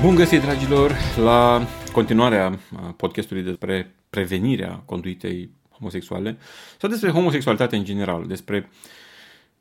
Bun 0.00 0.14
găsit, 0.14 0.40
dragilor, 0.40 0.92
la 1.16 1.66
continuarea 1.92 2.58
podcastului 2.96 3.42
despre 3.42 3.94
prevenirea 4.10 4.82
conduitei 4.84 5.50
homosexuale 5.70 6.38
sau 6.78 6.90
despre 6.90 7.10
homosexualitate 7.10 7.76
în 7.76 7.84
general, 7.84 8.26
despre 8.26 8.70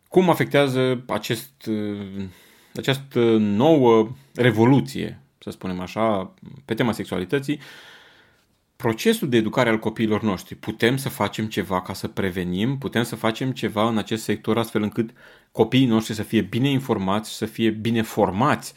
cum 0.08 0.30
afectează 0.30 1.04
acest, 1.08 1.70
această 2.74 3.20
nouă 3.40 4.10
revoluție, 4.34 5.20
să 5.40 5.50
spunem 5.50 5.80
așa, 5.80 6.34
pe 6.66 6.74
tema 6.74 6.92
sexualității, 6.92 7.60
procesul 8.76 9.30
de 9.30 9.38
educare 9.38 9.70
al 9.70 9.80
copiilor 9.80 10.22
noștri. 10.22 10.56
Putem 10.56 10.98
să 10.98 11.10
facem 11.10 11.46
ceva 11.46 11.82
ca 11.82 11.94
să 11.94 12.08
prevenim, 12.08 12.78
putem 12.78 13.04
să 13.04 13.16
facem 13.16 13.52
ceva 13.52 13.88
în 13.88 13.98
acest 13.98 14.24
sector 14.24 14.58
astfel 14.58 14.82
încât 14.82 15.10
copiii 15.52 15.86
noștri 15.86 16.14
să 16.14 16.24
fie 16.24 16.42
bine 16.42 16.70
informați, 16.70 17.36
să 17.36 17.46
fie 17.46 17.70
bine 17.70 18.02
formați 18.02 18.74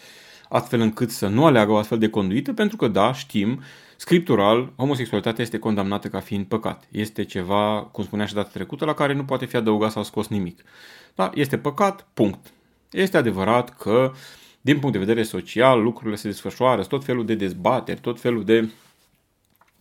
astfel 0.49 0.81
încât 0.81 1.11
să 1.11 1.29
nu 1.29 1.45
aleagă 1.45 1.73
o 1.73 1.77
astfel 1.77 1.99
de 1.99 2.09
conduită, 2.09 2.53
pentru 2.53 2.77
că, 2.77 2.89
da, 2.89 3.13
știm, 3.13 3.61
scriptural, 3.97 4.73
homosexualitatea 4.77 5.45
este 5.45 5.59
condamnată 5.59 6.09
ca 6.09 6.21
fiind 6.21 6.45
păcat. 6.45 6.89
Este 6.91 7.25
ceva, 7.25 7.89
cum 7.93 8.05
spunea 8.05 8.27
și 8.27 8.35
data 8.35 8.51
trecută, 8.53 8.85
la 8.85 8.95
care 8.95 9.15
nu 9.15 9.25
poate 9.25 9.45
fi 9.45 9.57
adăugat 9.57 9.91
sau 9.91 10.03
scos 10.03 10.29
nimic. 10.29 10.63
Da, 11.15 11.31
este 11.35 11.59
păcat, 11.59 12.07
punct. 12.15 12.53
Este 12.91 13.17
adevărat 13.17 13.77
că, 13.77 14.13
din 14.61 14.79
punct 14.79 14.93
de 14.93 15.05
vedere 15.05 15.23
social, 15.23 15.83
lucrurile 15.83 16.17
se 16.17 16.29
desfășoară, 16.29 16.83
tot 16.83 17.05
felul 17.05 17.27
de 17.27 17.35
dezbateri, 17.35 18.01
tot 18.01 18.21
felul 18.21 18.45
de 18.45 18.69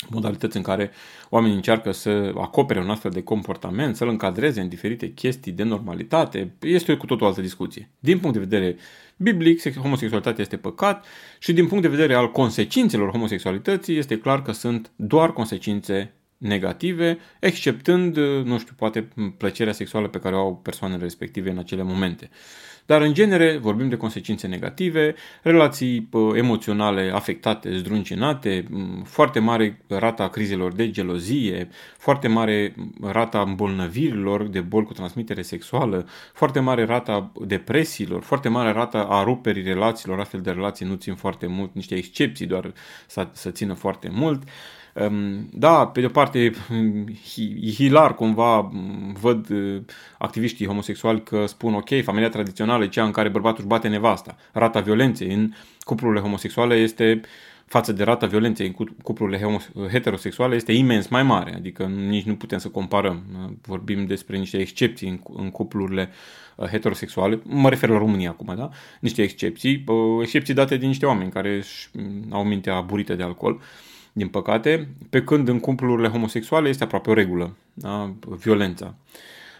modalități 0.10 0.58
în 0.58 0.64
care 0.64 0.92
oamenii 1.30 1.56
încearcă 1.56 1.92
să 1.92 2.34
acopere 2.36 2.80
un 2.80 2.90
astfel 2.90 3.12
de 3.12 3.24
comportament, 3.24 3.96
să-l 3.96 4.08
încadreze 4.08 4.62
în 4.62 4.70
diferite 4.70 5.14
chestii 5.14 5.52
de 5.52 5.64
normalitate, 5.64 6.54
este 6.62 6.96
cu 6.96 7.06
totul 7.06 7.26
o 7.26 7.30
altă 7.30 7.42
discuție. 7.42 7.90
Din 8.00 8.20
punct 8.20 8.38
de 8.38 8.44
vedere 8.44 8.76
biblic, 9.18 9.74
homosexualitatea 9.74 10.42
este 10.42 10.58
păcat 10.58 11.06
și 11.40 11.54
din 11.54 11.68
punct 11.68 11.84
de 11.84 11.90
vedere 11.90 12.14
al 12.14 12.32
consecințelor 12.32 13.10
homosexualității 13.10 13.98
este 13.98 14.18
clar 14.20 14.42
că 14.42 14.52
sunt 14.52 14.92
doar 14.96 15.34
consecințe 15.34 16.12
negative, 16.38 17.18
exceptând, 17.40 18.18
nu 18.44 18.60
știu, 18.60 18.74
poate 18.78 19.08
plăcerea 19.38 19.74
sexuală 19.74 20.08
pe 20.08 20.20
care 20.20 20.36
o 20.36 20.40
au 20.40 20.56
persoanele 20.56 21.02
respective 21.02 21.50
în 21.50 21.58
acele 21.58 21.84
momente. 21.84 22.30
Dar, 22.88 23.02
în 23.02 23.14
genere, 23.14 23.58
vorbim 23.58 23.90
de 23.90 23.98
consecințe 23.98 24.48
negative, 24.48 25.16
relații 25.42 26.10
emoționale 26.36 27.12
afectate, 27.14 27.78
zdruncinate, 27.78 28.66
foarte 29.04 29.40
mare 29.40 29.82
rata 29.88 30.28
crizelor 30.28 30.74
de 30.74 30.92
gelozie, 30.92 31.70
foarte 31.98 32.28
mare 32.28 32.76
rata 33.02 33.42
îmbolnăvirilor 33.42 34.48
de 34.48 34.60
boli 34.60 34.86
cu 34.86 34.94
transmitere 34.94 35.42
sexuală, 35.42 36.08
foarte 36.34 36.60
mare 36.60 36.86
rata 36.86 37.32
depresiilor, 37.46 38.22
foarte 38.22 38.50
mare 38.50 38.72
rata 38.72 39.00
a 39.00 39.24
ruperii 39.24 39.64
relațiilor, 39.64 40.20
astfel 40.20 40.42
de 40.42 40.52
relații 40.52 40.86
nu 40.86 40.96
țin 40.96 41.16
foarte 41.16 41.48
mult, 41.48 41.74
niște 41.74 41.96
excepții 41.96 42.46
doar 42.46 42.74
să, 43.08 43.28
să 43.32 43.52
țină 43.52 43.74
foarte 43.74 44.10
mult. 44.12 44.44
Ehm, 44.44 44.50
da, 45.52 45.88
pe 45.88 46.00
de 46.00 46.06
o 46.06 46.10
parte 46.10 46.52
e 47.62 47.72
hilar 47.72 48.16
cumva, 48.16 48.72
văd 49.20 49.50
uh, 49.50 49.82
activiștii 50.18 50.66
homosexuali 50.66 51.24
că 51.24 51.46
spun 51.46 51.74
ok, 51.74 52.04
familia 52.04 52.30
tradițională 52.30 52.84
e 52.84 52.88
cea 52.88 53.04
în 53.04 53.12
care 53.12 53.30
bărbatul 53.30 53.58
își 53.60 53.68
bate 53.68 53.88
nevasta. 53.88 54.38
Rata 54.52 54.80
violenței 54.80 55.34
în 55.34 55.52
cuplurile 55.80 56.22
homosexuale 56.22 56.76
este 56.76 57.22
față 57.66 57.92
de 57.92 58.04
rata 58.04 58.26
violenței 58.26 58.68
în 58.68 58.88
cuplurile 59.04 59.62
heterosexuale 59.92 60.56
este 60.56 60.72
imens 60.72 61.08
mai 61.08 61.24
mare, 61.24 61.54
adică 61.56 61.84
nici 61.84 62.26
nu 62.26 62.36
putem 62.36 62.58
să 62.58 62.70
comparăm. 62.70 63.24
Vorbim 63.62 64.06
despre 64.06 64.38
niște 64.38 64.58
excepții 64.58 65.10
în, 65.10 65.20
în 65.36 65.52
cuplurile 65.52 66.10
uh, 66.56 66.68
heterosexuale, 66.68 67.42
mă 67.44 67.70
refer 67.70 67.90
la 67.90 67.98
România 67.98 68.30
acum, 68.30 68.54
da? 68.56 68.70
Niște 69.00 69.22
excepții, 69.22 69.84
uh, 69.88 70.22
excepții 70.22 70.54
date 70.54 70.78
de 70.78 70.86
niște 70.86 71.06
oameni 71.06 71.32
care 71.32 71.64
au 72.30 72.44
mintea 72.44 72.82
burită 72.82 73.14
de 73.14 73.24
alcool. 73.24 73.54
Uh, 73.54 73.62
din 74.18 74.28
păcate, 74.28 74.88
pe 75.10 75.24
când 75.24 75.48
în 75.48 75.60
cuplurile 75.60 76.08
homosexuale 76.08 76.70
este 76.70 76.84
aproape 76.84 77.10
o 77.10 77.14
regulă, 77.14 77.56
da? 77.74 78.14
violența. 78.28 78.96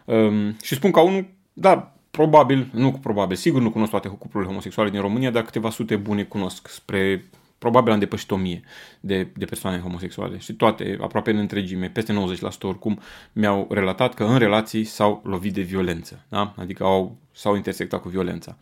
Um, 0.06 0.56
și 0.62 0.76
spun 0.76 0.92
ca 0.92 1.02
unul, 1.02 1.28
da, 1.54 1.96
probabil, 2.12 2.70
nu 2.74 2.92
probabil, 2.92 3.36
sigur 3.36 3.62
nu 3.62 3.72
cunosc 3.72 3.92
toate 3.92 4.08
cuplurile 4.08 4.50
homosexuale 4.50 4.90
din 4.90 5.02
România, 5.02 5.32
dar 5.32 5.44
câteva 5.44 5.70
sute 5.70 5.96
bune 5.96 6.24
cunosc 6.24 6.68
spre 6.68 7.26
probabil 7.58 7.92
am 7.92 8.00
depășit 8.00 8.32
o 8.32 8.36
mie 8.36 8.62
de, 9.00 9.28
de 9.36 9.46
persoane 9.46 9.80
homosexuale 9.80 10.38
și 10.38 10.54
toate, 10.54 10.98
aproape 11.02 11.32
în 11.32 11.38
întregime, 11.38 11.90
peste 11.90 12.14
90% 12.14 12.62
oricum, 12.62 13.00
mi-au 13.34 13.68
relatat 13.70 14.14
că 14.14 14.24
în 14.24 14.38
relații 14.38 14.84
s-au 14.84 15.22
lovit 15.24 15.54
de 15.54 15.62
violență, 15.62 16.26
da? 16.30 16.54
adică 16.58 16.84
au, 16.84 17.18
s-au 17.32 17.56
intersectat 17.56 18.02
cu 18.02 18.10
violența 18.10 18.58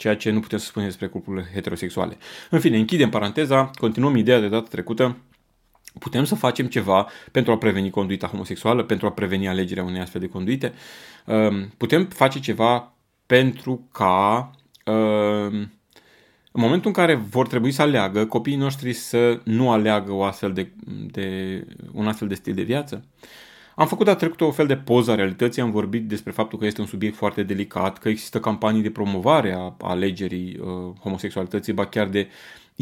ceea 0.00 0.16
ce 0.16 0.30
nu 0.30 0.40
putem 0.40 0.58
să 0.58 0.64
spunem 0.64 0.88
despre 0.88 1.06
cuplurile 1.06 1.50
heterosexuale. 1.54 2.16
În 2.50 2.60
fine, 2.60 2.78
închidem 2.78 3.10
paranteza, 3.10 3.70
continuăm 3.78 4.16
ideea 4.16 4.40
de 4.40 4.48
data 4.48 4.66
trecută 4.70 5.16
Putem 5.98 6.24
să 6.24 6.34
facem 6.34 6.66
ceva 6.66 7.08
pentru 7.32 7.52
a 7.52 7.58
preveni 7.58 7.90
conduita 7.90 8.26
homosexuală, 8.26 8.82
pentru 8.82 9.06
a 9.06 9.12
preveni 9.12 9.48
alegerea 9.48 9.84
unei 9.84 10.00
astfel 10.00 10.20
de 10.20 10.28
conduite. 10.28 10.72
Um, 11.26 11.72
putem 11.76 12.06
face 12.06 12.40
ceva 12.40 12.92
pentru 13.26 13.88
ca 13.92 14.50
um, 14.84 15.70
în 16.52 16.60
momentul 16.60 16.86
în 16.86 16.92
care 16.92 17.14
vor 17.14 17.46
trebui 17.46 17.70
să 17.70 17.82
aleagă, 17.82 18.26
copiii 18.26 18.56
noștri 18.56 18.92
să 18.92 19.40
nu 19.44 19.70
aleagă 19.70 20.12
o 20.12 20.22
astfel 20.22 20.52
de, 20.52 20.70
de, 21.10 21.64
un 21.92 22.08
astfel 22.08 22.28
de 22.28 22.34
stil 22.34 22.54
de 22.54 22.62
viață. 22.62 23.04
Am 23.74 23.86
făcut 23.86 24.08
a 24.08 24.14
trecut 24.14 24.40
o 24.40 24.50
fel 24.50 24.66
de 24.66 24.76
poză 24.76 25.10
a 25.10 25.14
realității, 25.14 25.62
am 25.62 25.70
vorbit 25.70 26.08
despre 26.08 26.32
faptul 26.32 26.58
că 26.58 26.66
este 26.66 26.80
un 26.80 26.86
subiect 26.86 27.16
foarte 27.16 27.42
delicat, 27.42 27.98
că 27.98 28.08
există 28.08 28.40
campanii 28.40 28.82
de 28.82 28.90
promovare 28.90 29.52
a 29.52 29.74
alegerii 29.78 30.58
uh, 30.60 30.66
homosexualității, 31.00 31.72
ba 31.72 31.86
chiar 31.86 32.08
de 32.08 32.28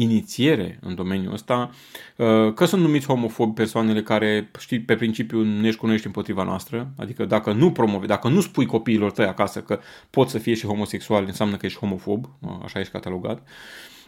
inițiere 0.01 0.79
în 0.81 0.95
domeniul 0.95 1.33
ăsta, 1.33 1.69
uh, 2.15 2.53
că 2.53 2.65
sunt 2.65 2.81
numiți 2.81 3.05
homofobi 3.05 3.53
persoanele 3.53 4.03
care, 4.03 4.51
știi, 4.59 4.79
pe 4.79 4.95
principiu 4.95 5.43
ne 5.43 5.67
ești 5.67 5.79
cunoști 5.79 6.05
împotriva 6.05 6.43
noastră, 6.43 6.91
adică 6.97 7.25
dacă 7.25 7.51
nu 7.51 7.71
promovi, 7.71 8.07
dacă 8.07 8.27
nu 8.27 8.41
spui 8.41 8.65
copiilor 8.65 9.11
tăi 9.11 9.25
acasă 9.25 9.61
că 9.61 9.79
pot 10.09 10.29
să 10.29 10.37
fie 10.37 10.53
și 10.53 10.65
homosexual, 10.65 11.23
înseamnă 11.27 11.55
că 11.57 11.65
ești 11.65 11.79
homofob, 11.79 12.25
uh, 12.39 12.49
așa 12.63 12.79
ești 12.79 12.91
catalogat. 12.91 13.47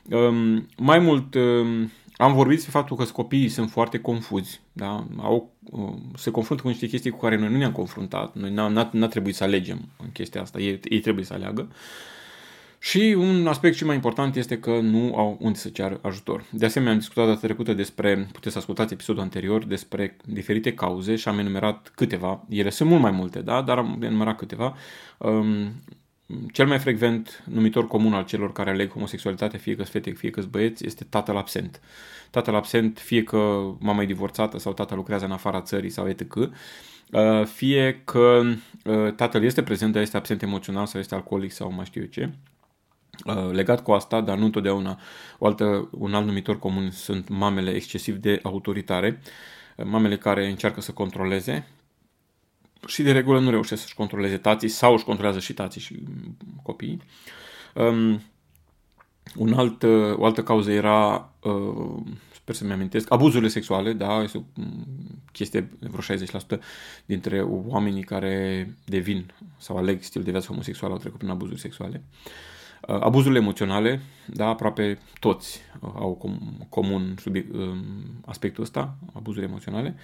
Um, 0.09 0.67
mai 0.77 0.99
mult, 0.99 1.33
um, 1.33 1.91
am 2.15 2.33
vorbit 2.33 2.55
despre 2.55 2.79
faptul 2.79 2.97
că 2.97 3.03
copiii 3.03 3.49
sunt 3.49 3.69
foarte 3.69 3.99
confuzi, 3.99 4.61
da? 4.73 5.05
Au, 5.17 5.51
uh, 5.71 5.93
se 6.15 6.31
confruntă 6.31 6.63
cu 6.63 6.69
niște 6.69 6.87
chestii 6.87 7.11
cu 7.11 7.19
care 7.19 7.37
noi 7.37 7.49
nu 7.49 7.57
ne-am 7.57 7.71
confruntat, 7.71 8.35
noi 8.35 8.53
n-a, 8.53 8.89
n-a 8.91 9.07
trebuit 9.07 9.35
să 9.35 9.43
alegem 9.43 9.89
în 10.03 10.11
chestia 10.11 10.41
asta, 10.41 10.59
ei, 10.59 10.79
ei 10.83 10.99
trebuie 10.99 11.25
să 11.25 11.33
aleagă. 11.33 11.67
Uh, 11.69 11.75
și 12.83 13.15
un 13.17 13.47
aspect 13.47 13.75
și 13.75 13.85
mai 13.85 13.95
important 13.95 14.35
este 14.35 14.59
că 14.59 14.79
nu 14.79 15.15
au 15.15 15.37
unde 15.39 15.57
să 15.57 15.69
ceară 15.69 15.99
ajutor. 16.01 16.43
De 16.51 16.65
asemenea, 16.65 16.93
am 16.93 16.99
discutat 16.99 17.25
data 17.25 17.39
trecută 17.39 17.73
despre, 17.73 18.27
puteți 18.31 18.53
să 18.53 18.57
ascultați 18.57 18.93
episodul 18.93 19.21
anterior, 19.21 19.65
despre 19.65 20.17
diferite 20.25 20.73
cauze 20.73 21.15
și 21.15 21.27
am 21.27 21.39
enumerat 21.39 21.91
câteva. 21.95 22.45
Ele 22.49 22.69
sunt 22.69 22.89
mult 22.89 23.01
mai 23.01 23.11
multe, 23.11 23.41
da? 23.41 23.61
dar 23.61 23.77
am 23.77 24.01
enumerat 24.01 24.37
câteva. 24.37 24.75
Um, 25.17 25.71
cel 26.51 26.67
mai 26.67 26.79
frecvent 26.79 27.43
numitor 27.51 27.87
comun 27.87 28.13
al 28.13 28.25
celor 28.25 28.51
care 28.51 28.69
aleg 28.69 28.91
homosexualitate, 28.91 29.57
fie 29.57 29.75
că 29.75 29.83
fete, 29.83 30.11
fie 30.11 30.29
că 30.29 30.41
băieți, 30.49 30.85
este 30.85 31.03
tatăl 31.03 31.37
absent. 31.37 31.81
Tatăl 32.29 32.55
absent, 32.55 32.99
fie 32.99 33.23
că 33.23 33.71
mama 33.79 34.01
e 34.01 34.05
divorțată 34.05 34.59
sau 34.59 34.73
tata 34.73 34.95
lucrează 34.95 35.25
în 35.25 35.31
afara 35.31 35.61
țării 35.61 35.89
sau 35.89 36.07
etc., 36.07 36.35
uh, 36.35 36.49
fie 37.45 38.01
că 38.03 38.41
uh, 38.85 39.13
tatăl 39.13 39.43
este 39.43 39.63
prezent, 39.63 39.93
dar 39.93 40.01
este 40.01 40.17
absent 40.17 40.41
emoțional 40.41 40.85
sau 40.85 40.99
este 40.99 41.15
alcoolic 41.15 41.51
sau 41.51 41.71
mai 41.71 41.85
știu 41.85 42.01
eu 42.01 42.07
ce, 42.07 42.21
Uh, 42.23 42.60
legat 43.51 43.83
cu 43.83 43.91
asta, 43.91 44.21
dar 44.21 44.37
nu 44.37 44.45
întotdeauna 44.45 44.99
o 45.37 45.45
altă, 45.45 45.89
un 45.91 46.13
alt 46.13 46.25
numitor 46.25 46.59
comun 46.59 46.91
sunt 46.91 47.29
mamele 47.29 47.71
excesiv 47.71 48.15
de 48.15 48.39
autoritare, 48.43 49.21
uh, 49.77 49.85
mamele 49.85 50.17
care 50.17 50.49
încearcă 50.49 50.81
să 50.81 50.91
controleze 50.91 51.67
și 52.87 53.03
de 53.03 53.11
regulă 53.11 53.39
nu 53.39 53.49
reușesc 53.49 53.81
să-și 53.81 53.95
controleze 53.95 54.37
tații 54.37 54.67
sau 54.67 54.93
își 54.93 55.03
controlează 55.03 55.39
și 55.39 55.53
tații 55.53 55.81
și 55.81 56.03
copiii. 56.63 57.01
Um, 57.75 58.21
un 59.35 59.53
alt, 59.53 59.83
uh, 59.83 60.17
o 60.17 60.25
altă 60.25 60.43
cauză 60.43 60.71
era, 60.71 61.33
uh, 61.41 62.03
sper 62.33 62.55
să-mi 62.55 62.71
amintesc, 62.71 63.11
abuzurile 63.11 63.49
sexuale, 63.49 63.93
da, 63.93 64.23
este 64.23 64.37
o 64.37 64.61
chestie, 65.31 65.69
vreo 65.79 66.01
60% 66.01 66.59
dintre 67.05 67.41
oamenii 67.41 68.03
care 68.03 68.67
devin 68.85 69.33
sau 69.57 69.77
aleg 69.77 70.01
stil 70.01 70.23
de 70.23 70.31
viață 70.31 70.47
homosexual 70.47 70.91
au 70.91 70.97
trecut 70.97 71.17
prin 71.17 71.31
abuzuri 71.31 71.59
sexuale. 71.59 72.03
Uh, 72.03 72.29
Abuzurile 72.87 73.39
emoționale, 73.39 74.01
da, 74.25 74.47
aproape 74.47 74.97
toți 75.19 75.61
au 75.81 76.17
com- 76.17 76.67
comun 76.69 77.15
subiect, 77.19 77.55
aspectul 78.25 78.63
ăsta, 78.63 78.95
abuzuri 79.13 79.45
emoționale. 79.45 79.95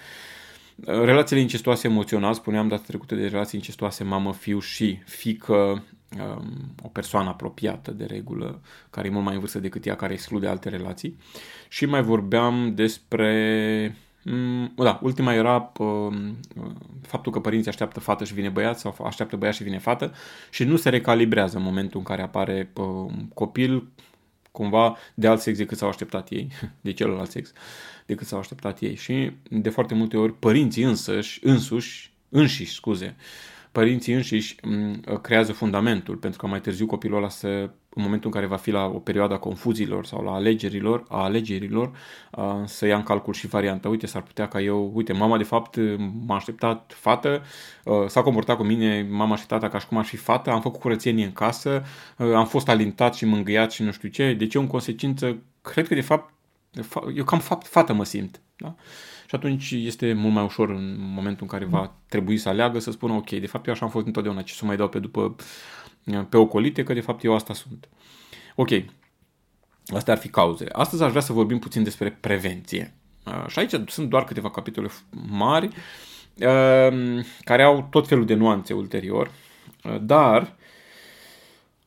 Relațiile 0.84 1.42
incestuoase 1.42 1.88
emoțional, 1.88 2.34
spuneam 2.34 2.68
data 2.68 2.82
trecută 2.86 3.14
de 3.14 3.26
relații 3.26 3.58
incestuoase 3.58 4.04
mamă-fiu 4.04 4.58
și 4.60 4.98
fică, 5.04 5.84
o 6.82 6.88
persoană 6.88 7.28
apropiată 7.28 7.90
de 7.90 8.04
regulă, 8.04 8.60
care 8.90 9.08
e 9.08 9.10
mult 9.10 9.24
mai 9.24 9.34
în 9.34 9.40
vârstă 9.40 9.58
decât 9.58 9.86
ea, 9.86 9.96
care 9.96 10.12
exclude 10.12 10.46
alte 10.46 10.68
relații. 10.68 11.18
Și 11.68 11.86
mai 11.86 12.02
vorbeam 12.02 12.74
despre 12.74 13.32
Mm, 13.88 14.07
da, 14.74 14.98
ultima 15.02 15.34
era 15.34 15.72
uh, 15.78 16.16
faptul 17.02 17.32
că 17.32 17.40
părinții 17.40 17.70
așteaptă 17.70 18.00
fată 18.00 18.24
și 18.24 18.34
vine 18.34 18.48
băiat 18.48 18.78
sau 18.78 18.96
așteaptă 19.04 19.36
băiat 19.36 19.54
și 19.54 19.62
vine 19.62 19.78
fată 19.78 20.12
și 20.50 20.64
nu 20.64 20.76
se 20.76 20.88
recalibrează 20.88 21.56
în 21.56 21.62
momentul 21.62 21.98
în 21.98 22.04
care 22.04 22.22
apare 22.22 22.70
uh, 22.74 23.12
copil 23.34 23.88
cumva 24.52 24.96
de 25.14 25.26
alt 25.28 25.40
sex 25.40 25.58
decât 25.58 25.78
s-au 25.78 25.88
așteptat 25.88 26.30
ei, 26.30 26.48
de 26.80 26.92
celălalt 26.92 27.30
sex 27.30 27.52
decât 28.06 28.26
s-au 28.26 28.38
așteptat 28.38 28.80
ei. 28.80 28.94
Și 28.94 29.32
de 29.50 29.68
foarte 29.68 29.94
multe 29.94 30.16
ori 30.16 30.34
părinții 30.34 30.82
însăși, 30.82 31.38
însuși, 31.42 32.12
înșiși, 32.28 32.74
scuze, 32.74 33.16
părinții 33.72 34.14
înșiși 34.14 34.56
mm, 34.62 35.00
creează 35.22 35.52
fundamentul 35.52 36.16
pentru 36.16 36.40
că 36.40 36.46
mai 36.46 36.60
târziu 36.60 36.86
copilul 36.86 37.16
ăla 37.16 37.28
să 37.28 37.70
în 37.98 38.04
momentul 38.04 38.30
în 38.32 38.34
care 38.34 38.46
va 38.46 38.56
fi 38.56 38.70
la 38.70 38.84
o 38.84 38.98
perioadă 38.98 39.34
a 39.34 39.38
confuziilor 39.38 40.06
sau 40.06 40.22
la 40.22 40.32
alegerilor, 40.32 41.04
a 41.08 41.22
alegerilor, 41.22 41.90
să 42.64 42.86
ia 42.86 42.96
în 42.96 43.02
calcul 43.02 43.32
și 43.32 43.46
varianta. 43.46 43.88
Uite, 43.88 44.06
s-ar 44.06 44.22
putea 44.22 44.48
ca 44.48 44.60
eu, 44.60 44.90
uite, 44.94 45.12
mama 45.12 45.36
de 45.36 45.42
fapt 45.42 45.78
m-a 46.26 46.34
așteptat 46.34 46.92
fată, 46.96 47.42
s-a 48.06 48.22
comportat 48.22 48.56
cu 48.56 48.62
mine, 48.62 49.06
m-am 49.10 49.32
așteptat 49.32 49.70
ca 49.70 49.78
și 49.78 49.86
cum 49.86 49.96
aș 49.96 50.08
fi 50.08 50.16
fată, 50.16 50.50
am 50.50 50.60
făcut 50.60 50.80
curățenie 50.80 51.24
în 51.24 51.32
casă, 51.32 51.82
am 52.16 52.46
fost 52.46 52.68
alintat 52.68 53.14
și 53.14 53.24
mângâiat 53.24 53.72
și 53.72 53.82
nu 53.82 53.90
știu 53.90 54.08
ce, 54.08 54.32
deci 54.32 54.54
eu 54.54 54.60
în 54.60 54.68
consecință 54.68 55.38
cred 55.62 55.88
că 55.88 55.94
de 55.94 56.00
fapt, 56.00 56.32
eu 57.14 57.24
cam 57.24 57.38
fapt, 57.38 57.66
fată 57.66 57.92
mă 57.92 58.04
simt. 58.04 58.40
Da? 58.58 58.74
Și 59.28 59.34
atunci 59.34 59.70
este 59.70 60.12
mult 60.12 60.34
mai 60.34 60.44
ușor 60.44 60.70
în 60.70 60.96
momentul 60.98 61.42
în 61.42 61.48
care 61.48 61.64
va 61.64 61.94
trebui 62.08 62.36
să 62.36 62.48
aleagă 62.48 62.78
să 62.78 62.90
spună 62.90 63.12
ok, 63.12 63.30
de 63.30 63.46
fapt 63.46 63.66
eu 63.66 63.72
așa 63.72 63.84
am 63.84 63.90
fost 63.90 64.06
întotdeauna, 64.06 64.42
ce 64.42 64.54
să 64.54 64.64
mai 64.64 64.76
dau 64.76 64.88
pe 64.88 64.98
după 64.98 65.36
pe 66.28 66.36
ocolite, 66.36 66.82
că 66.82 66.92
de 66.92 67.00
fapt 67.00 67.24
eu 67.24 67.34
asta 67.34 67.54
sunt. 67.54 67.88
Ok, 68.54 68.68
astea 69.86 70.12
ar 70.14 70.20
fi 70.20 70.28
cauzele. 70.28 70.70
Astăzi 70.72 71.02
aș 71.02 71.10
vrea 71.10 71.22
să 71.22 71.32
vorbim 71.32 71.58
puțin 71.58 71.82
despre 71.82 72.10
prevenție. 72.10 72.94
Uh, 73.26 73.46
și 73.48 73.58
aici 73.58 73.74
sunt 73.86 74.08
doar 74.08 74.24
câteva 74.24 74.50
capitole 74.50 74.88
mari 75.28 75.66
uh, 75.66 77.24
care 77.44 77.62
au 77.62 77.86
tot 77.90 78.08
felul 78.08 78.24
de 78.24 78.34
nuanțe 78.34 78.72
ulterior, 78.72 79.30
uh, 79.84 79.96
dar 80.00 80.56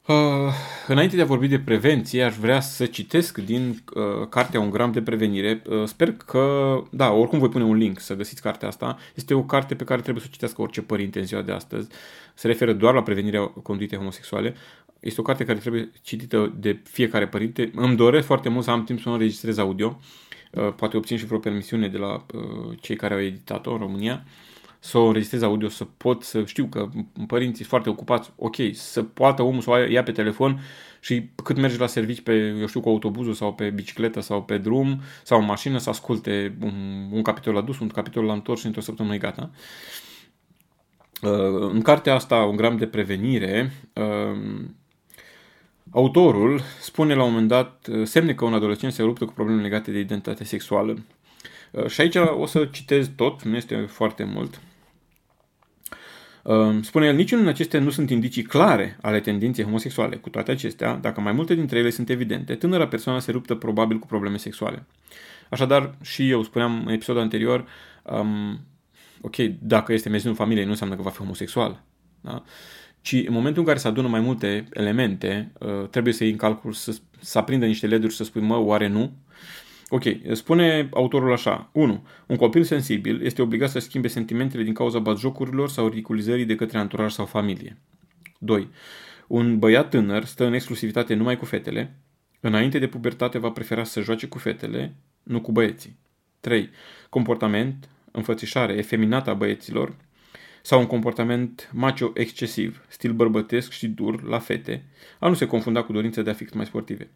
Uh, 0.07 0.53
înainte 0.87 1.15
de 1.15 1.21
a 1.21 1.25
vorbi 1.25 1.47
de 1.47 1.59
prevenție, 1.59 2.23
aș 2.23 2.35
vrea 2.35 2.59
să 2.59 2.85
citesc 2.85 3.37
din 3.37 3.83
uh, 3.93 4.27
cartea 4.29 4.59
Un 4.59 4.69
gram 4.69 4.91
de 4.91 5.01
prevenire. 5.01 5.61
Uh, 5.69 5.83
sper 5.85 6.11
că, 6.11 6.83
da, 6.91 7.11
oricum 7.11 7.39
voi 7.39 7.49
pune 7.49 7.63
un 7.63 7.75
link 7.75 7.99
să 7.99 8.15
găsiți 8.15 8.41
cartea 8.41 8.67
asta. 8.67 8.97
Este 9.15 9.33
o 9.33 9.43
carte 9.43 9.75
pe 9.75 9.83
care 9.83 10.01
trebuie 10.01 10.23
să 10.23 10.27
o 10.29 10.33
citească 10.33 10.61
orice 10.61 10.81
părinte 10.81 11.19
în 11.19 11.25
ziua 11.25 11.41
de 11.41 11.51
astăzi. 11.51 11.89
Se 12.33 12.47
referă 12.47 12.73
doar 12.73 12.93
la 12.93 13.03
prevenirea 13.03 13.41
conduitei 13.41 13.97
homosexuale. 13.97 14.55
Este 14.99 15.21
o 15.21 15.23
carte 15.23 15.45
care 15.45 15.59
trebuie 15.59 15.91
citită 16.01 16.53
de 16.59 16.79
fiecare 16.83 17.27
părinte. 17.27 17.71
Îmi 17.75 17.95
doresc 17.95 18.25
foarte 18.25 18.49
mult 18.49 18.63
să 18.63 18.71
am 18.71 18.83
timp 18.83 18.99
să 18.99 19.09
o 19.09 19.11
înregistrez 19.11 19.57
audio. 19.57 19.99
Uh, 20.51 20.73
poate 20.75 20.97
obțin 20.97 21.17
și 21.17 21.25
vreo 21.25 21.39
permisiune 21.39 21.87
de 21.87 21.97
la 21.97 22.25
uh, 22.33 22.77
cei 22.79 22.95
care 22.95 23.13
au 23.13 23.19
editat-o 23.19 23.71
în 23.71 23.77
România. 23.77 24.23
Uh, 24.25 24.50
să 24.83 24.97
o 24.97 25.05
înregistrez 25.05 25.41
audio, 25.41 25.69
să 25.69 25.83
pot 25.97 26.23
să 26.23 26.45
știu 26.45 26.65
că 26.65 26.89
părinții 27.27 27.55
sunt 27.55 27.67
foarte 27.67 27.89
ocupați, 27.89 28.31
ok, 28.35 28.55
să 28.73 29.03
poată 29.03 29.41
omul 29.41 29.61
să 29.61 29.69
o 29.69 29.77
ia 29.77 30.03
pe 30.03 30.11
telefon 30.11 30.61
și 30.99 31.29
cât 31.43 31.57
merge 31.57 31.77
la 31.77 31.87
servici 31.87 32.21
pe, 32.21 32.55
eu 32.59 32.67
știu, 32.67 32.79
cu 32.79 32.89
autobuzul 32.89 33.33
sau 33.33 33.53
pe 33.53 33.69
bicicletă 33.69 34.19
sau 34.19 34.43
pe 34.43 34.57
drum 34.57 35.01
sau 35.23 35.39
în 35.39 35.45
mașină 35.45 35.77
să 35.77 35.89
asculte 35.89 36.57
un, 36.61 37.07
un 37.11 37.21
capitol 37.21 37.53
la 37.53 37.61
dus, 37.61 37.79
un 37.79 37.87
capitol 37.87 38.23
la 38.23 38.33
întors 38.33 38.59
și 38.59 38.65
într-o 38.65 38.81
săptămână 38.81 39.15
e 39.15 39.17
gata. 39.17 39.49
Uh, 41.21 41.69
în 41.71 41.81
cartea 41.81 42.13
asta, 42.13 42.35
Un 42.35 42.55
gram 42.55 42.77
de 42.77 42.87
prevenire, 42.87 43.71
uh, 43.93 44.61
autorul 45.91 46.61
spune 46.79 47.13
la 47.13 47.23
un 47.23 47.29
moment 47.29 47.47
dat 47.47 47.87
uh, 47.91 48.07
semne 48.07 48.33
că 48.33 48.45
un 48.45 48.53
adolescent 48.53 48.93
se 48.93 49.03
luptă 49.03 49.25
cu 49.25 49.33
probleme 49.33 49.61
legate 49.61 49.91
de 49.91 49.99
identitate 49.99 50.43
sexuală. 50.43 50.97
Și 51.87 52.01
aici 52.01 52.15
o 52.15 52.45
să 52.45 52.65
citez 52.65 53.09
tot, 53.15 53.43
nu 53.43 53.55
este 53.55 53.75
foarte 53.75 54.23
mult. 54.23 54.61
Ehm, 56.45 56.81
spune 56.81 57.05
el, 57.05 57.15
niciunul 57.15 57.43
din 57.43 57.53
acestea 57.53 57.79
nu 57.79 57.89
sunt 57.89 58.09
indicii 58.09 58.43
clare 58.43 58.97
ale 59.01 59.19
tendinței 59.19 59.63
homosexuale. 59.63 60.15
Cu 60.15 60.29
toate 60.29 60.51
acestea, 60.51 60.95
dacă 60.95 61.21
mai 61.21 61.31
multe 61.31 61.55
dintre 61.55 61.79
ele 61.79 61.89
sunt 61.89 62.09
evidente, 62.09 62.55
tânăra 62.55 62.87
persoană 62.87 63.19
se 63.19 63.31
luptă 63.31 63.55
probabil 63.55 63.99
cu 63.99 64.07
probleme 64.07 64.37
sexuale. 64.37 64.85
Așadar, 65.49 65.95
și 66.01 66.29
eu 66.29 66.43
spuneam 66.43 66.83
în 66.85 66.93
episodul 66.93 67.21
anterior, 67.21 67.65
um, 68.03 68.59
ok, 69.21 69.35
dacă 69.59 69.93
este 69.93 70.09
mezinul 70.09 70.35
familiei, 70.35 70.63
nu 70.63 70.69
înseamnă 70.69 70.95
că 70.95 71.01
va 71.01 71.09
fi 71.09 71.17
homosexual. 71.17 71.83
Da? 72.21 72.43
Ci 73.01 73.13
în 73.13 73.33
momentul 73.33 73.61
în 73.61 73.67
care 73.67 73.79
se 73.79 73.87
adună 73.87 74.07
mai 74.07 74.19
multe 74.19 74.67
elemente, 74.73 75.51
uh, 75.59 75.87
trebuie 75.89 76.13
să 76.13 76.23
iei 76.23 76.31
în 76.31 76.37
calcul 76.37 76.73
să, 76.73 76.95
să 77.19 77.37
aprindă 77.37 77.65
niște 77.65 77.87
leduri 77.87 78.11
și 78.11 78.17
să 78.17 78.23
spui, 78.23 78.41
mă, 78.41 78.57
oare 78.57 78.87
nu? 78.87 79.11
Ok, 79.93 80.03
spune 80.31 80.89
autorul 80.93 81.31
așa. 81.31 81.69
1. 81.73 82.07
Un 82.25 82.35
copil 82.35 82.63
sensibil 82.63 83.25
este 83.25 83.41
obligat 83.41 83.69
să 83.69 83.79
schimbe 83.79 84.07
sentimentele 84.07 84.63
din 84.63 84.73
cauza 84.73 84.99
batjocurilor 84.99 85.69
sau 85.69 85.87
ridiculizării 85.87 86.45
de 86.45 86.55
către 86.55 86.77
anturaj 86.77 87.11
sau 87.11 87.25
familie. 87.25 87.77
2. 88.39 88.69
Un 89.27 89.59
băiat 89.59 89.89
tânăr 89.89 90.25
stă 90.25 90.45
în 90.45 90.53
exclusivitate 90.53 91.13
numai 91.13 91.37
cu 91.37 91.45
fetele. 91.45 91.99
Înainte 92.39 92.79
de 92.79 92.87
pubertate 92.87 93.37
va 93.37 93.49
prefera 93.49 93.83
să 93.83 94.01
joace 94.01 94.27
cu 94.27 94.37
fetele, 94.37 94.95
nu 95.23 95.41
cu 95.41 95.51
băieții. 95.51 95.97
3. 96.39 96.69
Comportament, 97.09 97.89
înfățișare 98.11 98.73
efeminată 98.73 99.29
a 99.29 99.33
băieților 99.33 99.95
sau 100.61 100.79
un 100.79 100.87
comportament 100.87 101.69
macho 101.73 102.11
excesiv, 102.13 102.85
stil 102.87 103.13
bărbătesc 103.13 103.71
și 103.71 103.87
dur 103.87 104.23
la 104.23 104.39
fete, 104.39 104.85
a 105.19 105.27
nu 105.27 105.33
se 105.33 105.47
confunda 105.47 105.83
cu 105.83 105.91
dorința 105.91 106.21
de 106.21 106.29
a 106.29 106.33
fi 106.33 106.47
mai 106.53 106.65
sportive. 106.65 107.09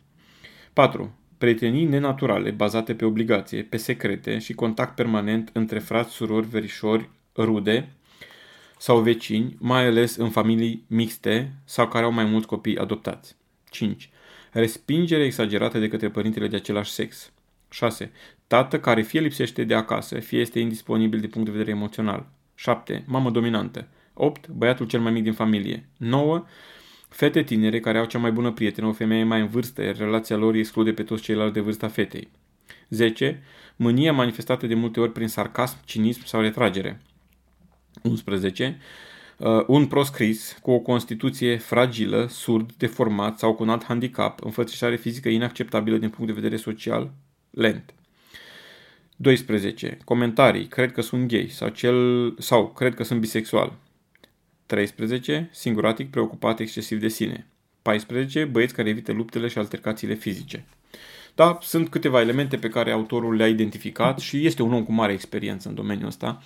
4 0.73 1.15
prietenii 1.45 1.85
nenaturale, 1.85 2.51
bazate 2.51 2.95
pe 2.95 3.05
obligație, 3.05 3.61
pe 3.61 3.77
secrete 3.77 4.37
și 4.37 4.53
contact 4.53 4.95
permanent 4.95 5.49
între 5.53 5.79
frați, 5.79 6.13
surori, 6.13 6.47
verișori, 6.47 7.09
rude 7.35 7.91
sau 8.77 8.99
vecini, 8.99 9.55
mai 9.59 9.85
ales 9.85 10.15
în 10.15 10.29
familii 10.29 10.83
mixte 10.87 11.53
sau 11.65 11.87
care 11.87 12.05
au 12.05 12.11
mai 12.11 12.25
mulți 12.25 12.47
copii 12.47 12.77
adoptați. 12.77 13.35
5. 13.69 14.09
Respingere 14.51 15.23
exagerată 15.23 15.79
de 15.79 15.87
către 15.87 16.09
părintele 16.09 16.47
de 16.47 16.55
același 16.55 16.91
sex. 16.91 17.31
6. 17.69 18.11
Tată 18.47 18.79
care 18.79 19.01
fie 19.01 19.19
lipsește 19.19 19.63
de 19.63 19.75
acasă, 19.75 20.19
fie 20.19 20.39
este 20.39 20.59
indisponibil 20.59 21.19
din 21.19 21.29
punct 21.29 21.47
de 21.47 21.57
vedere 21.57 21.75
emoțional. 21.75 22.27
7. 22.55 23.03
Mamă 23.07 23.31
dominantă. 23.31 23.87
8. 24.13 24.47
Băiatul 24.47 24.87
cel 24.87 24.99
mai 24.99 25.11
mic 25.11 25.23
din 25.23 25.33
familie. 25.33 25.89
9 25.97 26.45
Fete 27.09 27.43
tinere 27.43 27.79
care 27.79 27.97
au 27.97 28.05
cea 28.05 28.19
mai 28.19 28.31
bună 28.31 28.51
prietenă, 28.51 28.87
o 28.87 28.91
femeie 28.91 29.23
mai 29.23 29.39
în 29.39 29.47
vârstă, 29.47 29.83
iar 29.83 29.97
relația 29.97 30.35
lor 30.35 30.55
exclude 30.55 30.93
pe 30.93 31.03
toți 31.03 31.21
ceilalți 31.21 31.53
de 31.53 31.59
vârsta 31.59 31.87
fetei. 31.87 32.29
10. 32.89 33.43
Mânia 33.75 34.13
manifestată 34.13 34.67
de 34.67 34.73
multe 34.73 34.99
ori 34.99 35.11
prin 35.11 35.27
sarcasm, 35.27 35.77
cinism 35.85 36.25
sau 36.25 36.41
retragere. 36.41 37.01
11. 38.01 38.77
Uh, 39.37 39.63
un 39.67 39.85
proscris 39.87 40.57
cu 40.61 40.71
o 40.71 40.79
constituție 40.79 41.57
fragilă, 41.57 42.27
surd, 42.29 42.71
deformat 42.77 43.39
sau 43.39 43.53
cu 43.53 43.63
un 43.63 43.69
alt 43.69 43.83
handicap, 43.83 44.43
înfățișare 44.43 44.95
fizică 44.95 45.29
inacceptabilă 45.29 45.97
din 45.97 46.09
punct 46.09 46.33
de 46.33 46.39
vedere 46.39 46.61
social, 46.61 47.11
lent. 47.49 47.93
12. 49.15 49.97
Comentarii. 50.05 50.67
Cred 50.67 50.91
că 50.91 51.01
sunt 51.01 51.27
gay 51.27 51.47
sau, 51.49 51.69
cel, 51.69 52.33
sau 52.39 52.67
cred 52.67 52.95
că 52.95 53.03
sunt 53.03 53.19
bisexual. 53.19 53.73
13. 54.65 55.49
Singuratic 55.51 56.09
preocupat 56.09 56.59
excesiv 56.59 56.99
de 56.99 57.07
sine. 57.07 57.47
14. 57.81 58.45
Băieți 58.45 58.73
care 58.73 58.89
evită 58.89 59.11
luptele 59.11 59.47
și 59.47 59.57
altercațiile 59.57 60.13
fizice. 60.13 60.65
Da, 61.35 61.57
sunt 61.61 61.89
câteva 61.89 62.21
elemente 62.21 62.57
pe 62.57 62.69
care 62.69 62.91
autorul 62.91 63.35
le-a 63.35 63.47
identificat 63.47 64.19
și 64.19 64.45
este 64.45 64.61
un 64.61 64.73
om 64.73 64.83
cu 64.83 64.91
mare 64.91 65.13
experiență 65.13 65.69
în 65.69 65.75
domeniul 65.75 66.07
ăsta. 66.07 66.41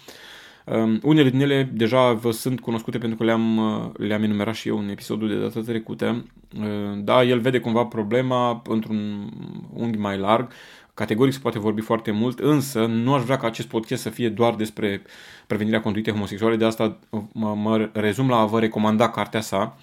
Um, 0.66 1.00
unele 1.04 1.30
din 1.30 1.40
ele 1.40 1.70
deja 1.74 2.14
vă 2.14 2.32
sunt 2.32 2.60
cunoscute 2.60 2.98
pentru 2.98 3.18
că 3.18 3.24
le-am, 3.24 3.58
uh, 3.58 3.90
le-am 3.98 4.24
enumerat 4.24 4.56
și 4.56 4.68
eu 4.68 4.78
în 4.78 4.90
episodul 4.90 5.28
de 5.28 5.40
data 5.40 5.62
trecută. 5.62 6.26
Uh, 6.60 7.04
da, 7.04 7.24
el 7.24 7.40
vede 7.40 7.60
cumva 7.60 7.86
problema 7.86 8.62
într-un 8.68 9.30
unghi 9.74 9.98
mai 9.98 10.18
larg 10.18 10.52
Categoric 11.00 11.34
se 11.34 11.40
poate 11.40 11.60
vorbi 11.60 11.82
foarte 11.82 12.12
mult, 12.12 12.40
însă 12.40 12.86
nu 12.86 13.14
aș 13.14 13.24
vrea 13.24 13.38
ca 13.38 13.48
acest 13.48 13.68
podcast 13.68 14.02
să 14.02 14.10
fie 14.10 14.30
doar 14.30 14.56
despre 14.56 15.02
prevenirea 15.48 15.82
conduitei 15.82 16.14
homosexuale, 16.14 16.56
de 16.56 16.66
asta 16.66 17.00
mă, 17.32 17.56
mă 17.56 17.90
rezum 17.94 18.30
la 18.30 18.38
a 18.38 18.46
vă 18.46 18.60
recomanda 18.60 19.10
cartea 19.10 19.42
sa. 19.42 19.78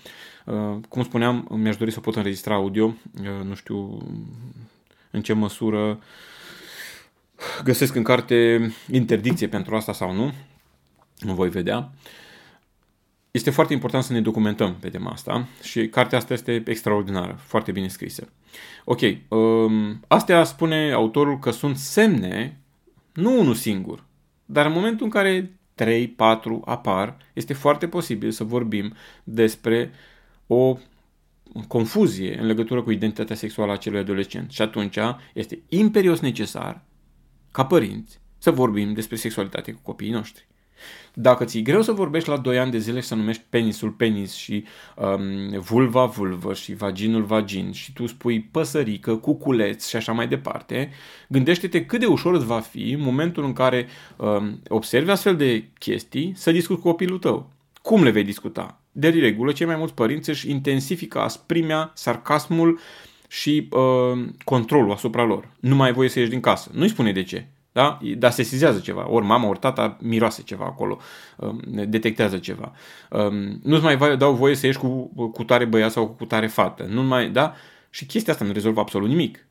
Uh, 0.44 0.76
cum 0.88 1.02
spuneam, 1.02 1.48
mi-aș 1.50 1.76
dori 1.76 1.90
să 1.90 2.00
pot 2.00 2.16
înregistra 2.16 2.54
audio, 2.54 2.84
uh, 3.20 3.44
nu 3.44 3.54
știu 3.54 3.98
în 5.10 5.22
ce 5.22 5.32
măsură 5.32 5.98
găsesc 7.64 7.94
în 7.94 8.02
carte 8.02 8.70
interdicție 8.90 9.48
pentru 9.48 9.76
asta 9.76 9.92
sau 9.92 10.12
nu, 10.12 10.32
nu 11.18 11.34
voi 11.34 11.48
vedea. 11.48 11.90
Este 13.36 13.50
foarte 13.50 13.72
important 13.72 14.04
să 14.04 14.12
ne 14.12 14.20
documentăm 14.20 14.76
pe 14.80 14.88
tema 14.88 15.10
asta 15.10 15.48
și 15.62 15.88
cartea 15.88 16.18
asta 16.18 16.32
este 16.32 16.62
extraordinară, 16.66 17.38
foarte 17.38 17.72
bine 17.72 17.88
scrisă. 17.88 18.28
Ok, 18.84 19.00
um, 19.28 20.00
astea 20.08 20.44
spune 20.44 20.92
autorul 20.92 21.38
că 21.38 21.50
sunt 21.50 21.76
semne, 21.76 22.60
nu 23.12 23.40
unul 23.40 23.54
singur, 23.54 24.04
dar 24.44 24.66
în 24.66 24.72
momentul 24.72 25.04
în 25.04 25.10
care 25.10 25.58
3, 25.74 26.08
4 26.08 26.62
apar, 26.64 27.16
este 27.32 27.52
foarte 27.52 27.88
posibil 27.88 28.30
să 28.30 28.44
vorbim 28.44 28.94
despre 29.24 29.90
o 30.46 30.78
confuzie 31.68 32.40
în 32.40 32.46
legătură 32.46 32.82
cu 32.82 32.90
identitatea 32.90 33.36
sexuală 33.36 33.70
a 33.70 33.74
acelui 33.74 33.98
adolescent. 33.98 34.50
Și 34.50 34.62
atunci 34.62 34.98
este 35.34 35.62
imperios 35.68 36.20
necesar, 36.20 36.84
ca 37.52 37.64
părinți, 37.64 38.20
să 38.38 38.50
vorbim 38.50 38.92
despre 38.92 39.16
sexualitate 39.16 39.72
cu 39.72 39.80
copiii 39.82 40.10
noștri. 40.10 40.46
Dacă 41.14 41.44
ți-e 41.44 41.60
greu 41.60 41.82
să 41.82 41.92
vorbești 41.92 42.28
la 42.28 42.36
2 42.36 42.58
ani 42.58 42.70
de 42.70 42.78
zile 42.78 43.00
și 43.00 43.06
să 43.06 43.14
numești 43.14 43.42
penisul 43.48 43.90
penis 43.90 44.34
și 44.34 44.64
um, 44.96 45.60
vulva 45.60 46.04
vulvă 46.04 46.54
și 46.54 46.74
vaginul 46.74 47.22
vagin 47.22 47.72
și 47.72 47.92
tu 47.92 48.06
spui 48.06 48.40
păsărică, 48.40 49.16
cuculeț 49.16 49.88
și 49.88 49.96
așa 49.96 50.12
mai 50.12 50.28
departe, 50.28 50.90
gândește-te 51.28 51.84
cât 51.84 52.00
de 52.00 52.06
ușor 52.06 52.34
îți 52.34 52.46
va 52.46 52.60
fi 52.60 52.90
în 52.90 53.00
momentul 53.00 53.44
în 53.44 53.52
care 53.52 53.86
um, 54.16 54.62
observi 54.68 55.10
astfel 55.10 55.36
de 55.36 55.64
chestii 55.78 56.32
să 56.36 56.50
discuți 56.50 56.80
cu 56.80 56.88
copilul 56.88 57.18
tău. 57.18 57.50
Cum 57.82 58.02
le 58.02 58.10
vei 58.10 58.24
discuta? 58.24 58.80
De 58.92 59.08
regulă, 59.08 59.52
cei 59.52 59.66
mai 59.66 59.76
mulți 59.76 59.94
părinți 59.94 60.30
își 60.30 60.50
intensifică 60.50 61.20
asprimea, 61.20 61.90
sarcasmul 61.94 62.78
și 63.28 63.68
uh, 63.70 64.24
controlul 64.44 64.92
asupra 64.92 65.24
lor. 65.24 65.48
Nu 65.60 65.74
mai 65.74 65.86
ai 65.86 65.92
voie 65.92 66.08
să 66.08 66.18
ieși 66.18 66.30
din 66.30 66.40
casă. 66.40 66.70
Nu-i 66.72 66.88
spune 66.88 67.12
de 67.12 67.22
ce. 67.22 67.46
Da? 67.76 67.98
Dar 68.16 68.30
se 68.30 68.42
sizează 68.42 68.78
ceva. 68.78 69.10
Ori 69.10 69.24
mama, 69.24 69.48
ori 69.48 69.58
tata 69.58 69.96
miroase 70.00 70.42
ceva 70.42 70.64
acolo, 70.64 70.98
um, 71.36 71.60
detectează 71.66 72.38
ceva. 72.38 72.72
Um, 73.10 73.60
nu-ți 73.62 73.82
mai 73.82 74.16
dau 74.16 74.34
voie 74.34 74.54
să 74.54 74.66
ieși 74.66 74.78
cu, 74.78 75.10
cu 75.32 75.44
tare 75.44 75.64
băiat 75.64 75.90
sau 75.90 76.08
cu 76.08 76.24
tare 76.24 76.46
fată. 76.46 76.86
Nu 76.88 77.02
mai, 77.02 77.30
da? 77.30 77.54
Și 77.90 78.06
chestia 78.06 78.32
asta 78.32 78.44
nu 78.44 78.52
rezolvă 78.52 78.80
absolut 78.80 79.08
nimic. 79.08 79.46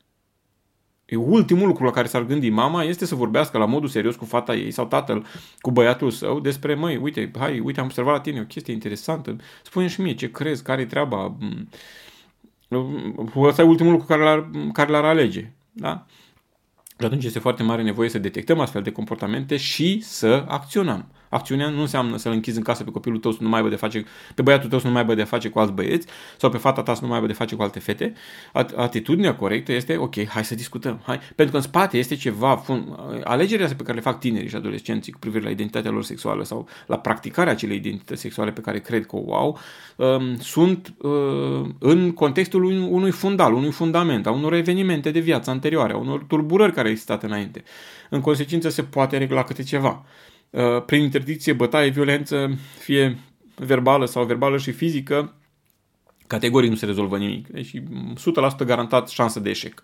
E 1.06 1.16
ultimul 1.16 1.68
lucru 1.68 1.84
la 1.84 1.92
care 1.92 2.08
s-ar 2.08 2.24
gândi 2.24 2.50
mama 2.50 2.84
este 2.84 3.06
să 3.06 3.16
vorbească 3.16 3.58
la 3.58 3.66
modul 3.66 3.90
serios 3.90 4.16
cu 4.16 4.26
fata 4.26 4.56
ei 4.56 4.72
sau 4.72 4.86
tatăl 4.86 5.26
cu 5.60 5.72
băiatul 5.72 6.12
său 6.12 6.40
despre, 6.40 6.74
măi, 6.74 6.98
uite, 6.98 7.32
hai, 7.40 7.60
uite, 7.60 7.80
am 7.80 7.86
observat 7.86 8.14
la 8.14 8.20
tine 8.20 8.40
o 8.40 8.44
chestie 8.44 8.74
interesantă, 8.74 9.36
spune 9.64 9.88
și 9.88 10.02
mie 10.02 10.14
ce 10.14 10.32
crezi, 10.32 10.64
care 10.64 10.82
e 10.82 10.86
treaba. 10.86 11.38
Ăsta 13.36 13.62
e 13.62 13.66
ultimul 13.66 13.92
lucru 13.92 14.08
care 14.08 14.24
l-ar, 14.24 14.50
care 14.74 14.92
l-ar 14.92 15.06
alege. 15.06 15.52
Da? 15.72 16.06
Și 17.00 17.06
atunci 17.06 17.24
este 17.24 17.40
foarte 17.40 17.64
mare 17.64 17.82
nevoie 17.82 18.10
să 18.10 18.20
detectăm 18.20 18.60
astfel 18.60 18.82
de 18.82 18.92
comportamente 18.92 19.58
și 19.58 20.02
să 20.02 20.46
acționăm. 20.48 21.06
Acțiunea 21.30 21.70
nu 21.70 21.82
înseamnă 21.82 22.18
să-l 22.18 22.32
închizi 22.32 22.58
în 22.58 22.64
casă 22.64 22.84
pe 22.84 22.92
copilul 22.92 23.20
tău 23.20 23.32
să 23.32 23.38
nu 23.42 23.50
mai 23.50 23.58
aibă 23.58 23.70
de 23.70 23.76
face, 23.76 24.06
pe 24.36 24.42
băiatul 24.42 24.70
tău 24.70 24.80
să 24.80 24.86
nu 24.86 24.92
mai 24.92 25.02
aibă 25.02 25.16
de 25.16 25.24
face 25.24 25.50
cu 25.50 25.60
alți 25.60 25.74
băieți 25.74 26.08
sau 26.38 26.50
pe 26.50 26.58
fata 26.58 26.84
ta 26.84 26.94
să 26.94 27.00
nu 27.02 27.08
mai 27.08 27.16
aibă 27.16 27.28
de 27.28 27.34
face 27.34 27.56
cu 27.56 27.62
alte 27.62 27.80
fete. 27.80 28.14
Atitudinea 28.76 29.36
corectă 29.36 29.72
este, 29.72 29.98
ok, 29.98 30.28
hai 30.28 30.46
să 30.46 30.56
discutăm. 30.56 31.02
Hai. 31.06 31.20
Pentru 31.36 31.54
că 31.54 31.58
în 31.58 31.62
spate 31.62 31.98
este 31.98 32.16
ceva, 32.16 32.64
alegerile 33.24 33.68
pe 33.68 33.84
care 33.84 33.96
le 33.96 34.02
fac 34.02 34.20
tinerii 34.20 34.50
și 34.50 34.56
adolescenții 34.56 35.12
cu 35.12 35.20
privire 35.20 35.44
la 35.44 35.50
identitatea 35.50 35.92
lor 35.92 36.04
sexuală 36.04 36.44
sau 36.44 36.68
la 36.86 36.98
practicarea 36.98 37.52
acelei 37.52 37.78
identități 37.78 38.22
sexuale 38.22 38.52
pe 38.52 38.62
care 38.62 38.80
cred 38.80 39.06
că 39.06 39.16
o 39.16 39.36
au, 39.36 39.60
um, 39.96 40.38
sunt 40.38 40.94
uh, 40.98 41.70
în 41.80 42.12
contextul 42.12 42.64
unui 42.64 43.12
fundal, 43.12 43.54
unui 43.54 43.72
fundament, 43.72 44.28
a 44.28 44.32
unor 44.32 44.54
evenimente 44.54 45.12
de 45.12 45.20
viață 45.20 45.50
anterioare, 45.50 45.94
a 45.94 45.98
unor 45.98 46.24
tulburări 46.24 46.74
care 46.74 46.86
au 46.86 46.92
existat 46.92 47.24
înainte. 47.24 47.64
În 48.10 48.22
consecință 48.22 48.70
se 48.70 48.84
poate 48.84 49.18
regla 49.18 49.44
câte 49.44 49.64
ceva. 49.64 50.06
Uh, 50.56 50.84
prin 50.86 51.02
interdicție, 51.02 51.54
bătaie, 51.54 51.90
violență, 51.90 52.58
fie 52.80 53.18
verbală 53.56 54.06
sau 54.06 54.26
verbală 54.26 54.58
și 54.58 54.72
fizică, 54.72 55.34
categoric 56.28 56.70
nu 56.70 56.76
se 56.76 56.86
rezolvă 56.86 57.18
nimic. 57.18 57.48
Deci 57.48 57.82
100% 58.64 58.66
garantat 58.66 59.10
șansă 59.10 59.40
de 59.40 59.50
eșec. 59.50 59.84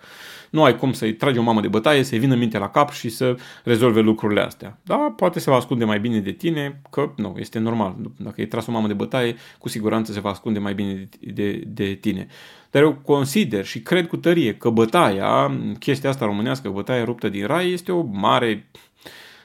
Nu 0.50 0.64
ai 0.64 0.78
cum 0.78 0.94
să-i 0.94 1.14
tragi 1.14 1.38
o 1.38 1.42
mamă 1.42 1.62
de 1.62 1.68
bătaie, 1.68 2.04
să-i 2.04 2.20
vină 2.20 2.36
minte 2.36 2.58
la 2.58 2.70
cap 2.70 2.92
și 2.92 3.10
să 3.10 3.36
rezolve 3.64 4.00
lucrurile 4.00 4.42
astea. 4.42 4.80
Da, 4.84 5.14
poate 5.16 5.40
se 5.40 5.50
va 5.50 5.56
ascunde 5.56 5.86
mai 5.86 6.00
bine 6.00 6.20
de 6.20 6.32
tine, 6.32 6.82
că 6.90 7.12
nu, 7.16 7.36
este 7.38 7.60
normal. 7.60 7.96
Dacă 8.18 8.42
e 8.42 8.46
tras 8.46 8.68
o 8.68 8.72
mamă 8.72 8.88
de 8.88 8.94
bătaie, 8.94 9.36
cu 9.58 9.70
siguranță 9.70 10.12
se 10.12 10.20
va 10.20 10.30
ascunde 10.30 10.60
mai 10.60 10.74
bine 10.74 10.94
de, 10.94 11.32
de, 11.34 11.64
de 11.68 11.94
tine. 11.94 12.28
Dar 12.72 12.82
eu 12.82 12.94
consider 12.94 13.66
și 13.66 13.82
cred 13.82 14.08
cu 14.08 14.18
tărie 14.18 14.56
că 14.56 14.70
bătaia, 14.70 15.60
chestia 15.80 16.10
asta 16.10 16.26
românească, 16.26 16.70
bătaia 16.70 17.04
ruptă 17.04 17.30
din 17.30 17.46
rai, 17.46 17.72
este 17.72 17.92
o 17.92 18.02
mare 18.02 18.70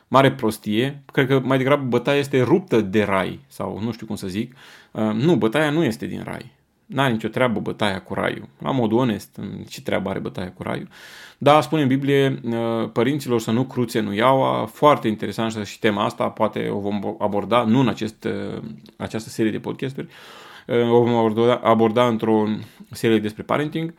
mare 0.09 0.33
prostie. 0.33 1.03
Cred 1.13 1.27
că 1.27 1.41
mai 1.45 1.59
degrabă 1.59 1.85
bătaia 1.85 2.19
este 2.19 2.43
ruptă 2.43 2.81
de 2.81 3.03
rai, 3.03 3.41
sau 3.47 3.81
nu 3.83 3.93
știu 3.93 4.07
cum 4.07 4.17
să 4.17 4.27
zic. 4.27 4.55
Uh, 4.91 5.03
nu, 5.03 5.37
bătaia 5.37 5.71
nu 5.71 5.85
este 5.85 6.07
din 6.07 6.23
rai. 6.25 6.55
N-are 6.87 7.13
nicio 7.13 7.29
treabă 7.29 7.61
bătaia 7.61 8.01
cu 8.01 8.15
raiul. 8.15 8.49
La 8.59 8.71
modul 8.71 8.99
onest, 8.99 9.41
ce 9.69 9.83
treabă 9.83 10.09
are 10.09 10.19
bătaia 10.19 10.53
cu 10.53 10.63
raiul. 10.63 10.89
Da, 11.39 11.61
spune 11.61 11.83
în 11.83 11.89
Biblie, 11.89 12.41
uh, 12.45 12.91
părinților 12.93 13.41
să 13.41 13.51
nu 13.51 13.65
cruțe, 13.65 14.01
nu 14.01 14.15
iau. 14.15 14.67
Foarte 14.67 15.09
interesant 15.09 15.67
și 15.67 15.79
tema 15.79 16.05
asta, 16.05 16.29
poate 16.29 16.69
o 16.69 16.79
vom 16.79 17.17
aborda, 17.19 17.63
nu 17.63 17.81
în 17.81 17.89
acest, 17.89 18.25
uh, 18.25 18.63
această 18.97 19.29
serie 19.29 19.51
de 19.51 19.59
podcasturi, 19.59 20.09
o 20.91 21.03
vom 21.03 21.15
aborda, 21.15 21.55
aborda 21.55 22.07
într-o 22.07 22.45
serie 22.91 23.19
despre 23.19 23.43
parenting, 23.43 23.95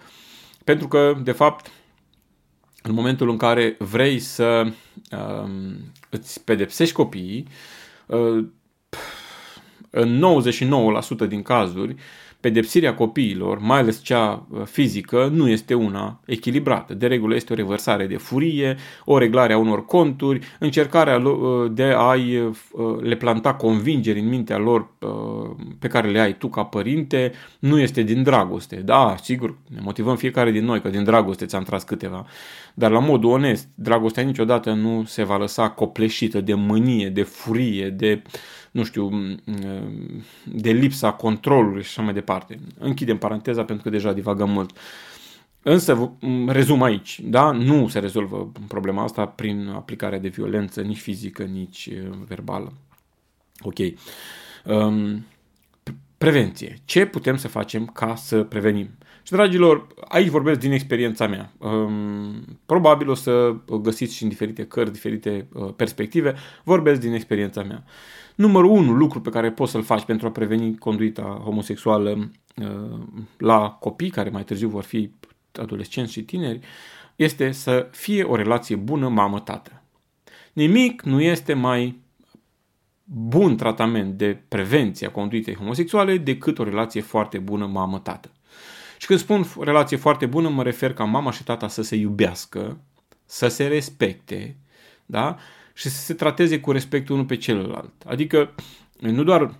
pentru 0.63 0.87
că, 0.87 1.17
de 1.23 1.31
fapt, 1.31 1.71
în 2.81 2.93
momentul 2.93 3.29
în 3.29 3.37
care 3.37 3.75
vrei 3.79 4.19
să 4.19 4.63
uh, 4.65 4.71
îți 6.09 6.43
pedepsești 6.43 6.95
copiii, 6.95 7.47
uh, 8.05 8.45
în 9.89 10.19
99% 10.19 11.27
din 11.27 11.41
cazuri, 11.41 11.95
pedepsirea 12.39 12.93
copiilor, 12.93 13.59
mai 13.59 13.79
ales 13.79 14.03
cea 14.03 14.45
uh, 14.49 14.61
fizică, 14.63 15.29
nu 15.33 15.49
este 15.49 15.73
una 15.73 16.19
echilibrată. 16.25 16.93
De 16.93 17.07
regulă 17.07 17.35
este 17.35 17.53
o 17.53 17.55
revărsare 17.55 18.07
de 18.07 18.17
furie, 18.17 18.75
o 19.05 19.17
reglare 19.17 19.53
a 19.53 19.57
unor 19.57 19.85
conturi, 19.85 20.39
încercarea 20.59 21.17
uh, 21.17 21.71
de 21.71 21.83
a 21.83 22.13
uh, 22.13 23.01
le 23.01 23.15
planta 23.15 23.53
convingeri 23.53 24.19
în 24.19 24.27
mintea 24.27 24.57
lor 24.57 24.95
pe 25.79 25.87
care 25.87 26.09
le 26.09 26.19
ai 26.19 26.37
tu 26.37 26.47
ca 26.47 26.63
părinte, 26.63 27.31
nu 27.59 27.79
este 27.79 28.01
din 28.01 28.23
dragoste. 28.23 28.75
Da, 28.75 29.15
sigur, 29.21 29.57
ne 29.67 29.79
motivăm 29.81 30.15
fiecare 30.15 30.51
din 30.51 30.65
noi 30.65 30.81
că 30.81 30.89
din 30.89 31.03
dragoste 31.03 31.45
ți-am 31.45 31.63
tras 31.63 31.83
câteva, 31.83 32.25
dar 32.73 32.91
la 32.91 32.99
modul 32.99 33.29
onest, 33.29 33.67
dragostea 33.75 34.23
niciodată 34.23 34.73
nu 34.73 35.03
se 35.05 35.23
va 35.23 35.37
lăsa 35.37 35.69
copleșită 35.69 36.41
de 36.41 36.53
mânie, 36.53 37.09
de 37.09 37.23
furie, 37.23 37.89
de 37.89 38.21
uh, 38.25 38.31
nu 38.71 38.83
știu, 38.83 39.09
de 40.43 40.71
lipsa 40.71 41.11
controlului 41.11 41.81
și 41.83 41.89
așa 41.89 42.01
mai 42.01 42.13
departe. 42.13 42.59
Închidem 42.79 43.17
paranteza 43.17 43.63
pentru 43.63 43.83
că 43.83 43.89
deja 43.89 44.13
divagăm 44.13 44.49
mult. 44.49 44.77
Însă, 45.61 46.17
rezum 46.47 46.83
aici, 46.83 47.19
da? 47.23 47.51
nu 47.51 47.87
se 47.87 47.99
rezolvă 47.99 48.51
problema 48.67 49.03
asta 49.03 49.25
prin 49.25 49.71
aplicarea 49.75 50.19
de 50.19 50.27
violență, 50.27 50.81
nici 50.81 50.99
fizică, 50.99 51.43
nici 51.43 51.89
verbală. 52.27 52.73
Ok. 53.59 53.77
Um, 54.65 55.25
prevenție. 56.17 56.77
Ce 56.85 57.05
putem 57.05 57.37
să 57.37 57.47
facem 57.47 57.85
ca 57.85 58.15
să 58.15 58.43
prevenim? 58.43 58.89
Și, 59.23 59.31
dragilor, 59.31 59.87
aici 60.07 60.27
vorbesc 60.27 60.59
din 60.59 60.71
experiența 60.71 61.27
mea. 61.27 61.51
Um, 61.57 62.59
probabil 62.65 63.09
o 63.09 63.13
să 63.13 63.55
găsiți 63.81 64.15
și 64.15 64.23
în 64.23 64.29
diferite 64.29 64.65
cărți, 64.65 64.91
diferite 64.91 65.47
uh, 65.53 65.73
perspective. 65.75 66.35
Vorbesc 66.63 66.99
din 66.99 67.13
experiența 67.13 67.63
mea. 67.63 67.83
Numărul 68.37 68.69
unu 68.69 68.91
lucru 68.91 69.21
pe 69.21 69.29
care 69.29 69.51
poți 69.51 69.71
să-l 69.71 69.83
faci 69.83 70.03
pentru 70.03 70.27
a 70.27 70.31
preveni 70.31 70.77
conduita 70.77 71.41
homosexuală 71.43 72.29
uh, 72.55 72.99
la 73.37 73.69
copii 73.69 74.09
care 74.09 74.29
mai 74.29 74.43
târziu 74.43 74.69
vor 74.69 74.83
fi 74.83 75.11
adolescenți 75.51 76.11
și 76.11 76.23
tineri 76.23 76.59
este 77.15 77.51
să 77.51 77.87
fie 77.91 78.23
o 78.23 78.35
relație 78.35 78.75
bună 78.75 79.07
mamă-tată. 79.07 79.81
Nimic 80.53 81.01
nu 81.01 81.21
este 81.21 81.53
mai 81.53 82.01
bun 83.03 83.57
tratament 83.57 84.17
de 84.17 84.41
prevenție 84.47 85.07
a 85.07 85.11
conduitei 85.11 85.55
homosexuale 85.55 86.17
decât 86.17 86.59
o 86.59 86.63
relație 86.63 87.01
foarte 87.01 87.37
bună 87.37 87.65
mamă-tată. 87.65 88.31
Și 88.97 89.07
când 89.07 89.19
spun 89.19 89.45
relație 89.59 89.97
foarte 89.97 90.25
bună, 90.25 90.49
mă 90.49 90.63
refer 90.63 90.93
ca 90.93 91.03
mama 91.03 91.31
și 91.31 91.43
tata 91.43 91.67
să 91.67 91.81
se 91.81 91.95
iubească, 91.95 92.77
să 93.25 93.47
se 93.47 93.67
respecte, 93.67 94.55
da? 95.05 95.37
Și 95.77 95.89
să 95.89 96.01
se 96.01 96.13
trateze 96.13 96.59
cu 96.59 96.71
respect 96.71 97.09
unul 97.09 97.25
pe 97.25 97.35
celălalt. 97.35 97.91
Adică 98.05 98.55
nu 98.99 99.23
doar 99.23 99.55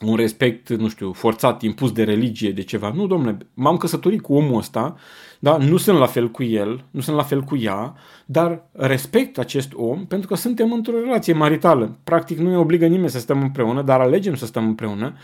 un 0.00 0.16
respect, 0.16 0.68
nu 0.68 0.88
știu, 0.88 1.12
forțat, 1.12 1.62
impus 1.62 1.92
de 1.92 2.04
religie, 2.04 2.52
de 2.52 2.62
ceva. 2.62 2.92
Nu, 2.94 3.06
domnule, 3.06 3.36
m-am 3.54 3.76
căsătorit 3.76 4.20
cu 4.20 4.34
omul 4.34 4.58
ăsta, 4.58 4.96
da? 5.38 5.56
nu 5.56 5.76
sunt 5.76 5.98
la 5.98 6.06
fel 6.06 6.30
cu 6.30 6.42
el, 6.42 6.84
nu 6.90 7.00
sunt 7.00 7.16
la 7.16 7.22
fel 7.22 7.42
cu 7.42 7.56
ea, 7.56 7.94
dar 8.26 8.68
respect 8.72 9.38
acest 9.38 9.72
om 9.74 10.06
pentru 10.06 10.28
că 10.28 10.34
suntem 10.34 10.72
într-o 10.72 11.00
relație 11.00 11.32
maritală. 11.32 11.98
Practic 12.04 12.38
nu 12.38 12.50
ne 12.50 12.58
obligă 12.58 12.86
nimeni 12.86 13.10
să 13.10 13.18
stăm 13.18 13.42
împreună, 13.42 13.82
dar 13.82 14.00
alegem 14.00 14.34
să 14.34 14.46
stăm 14.46 14.64
împreună 14.64 15.16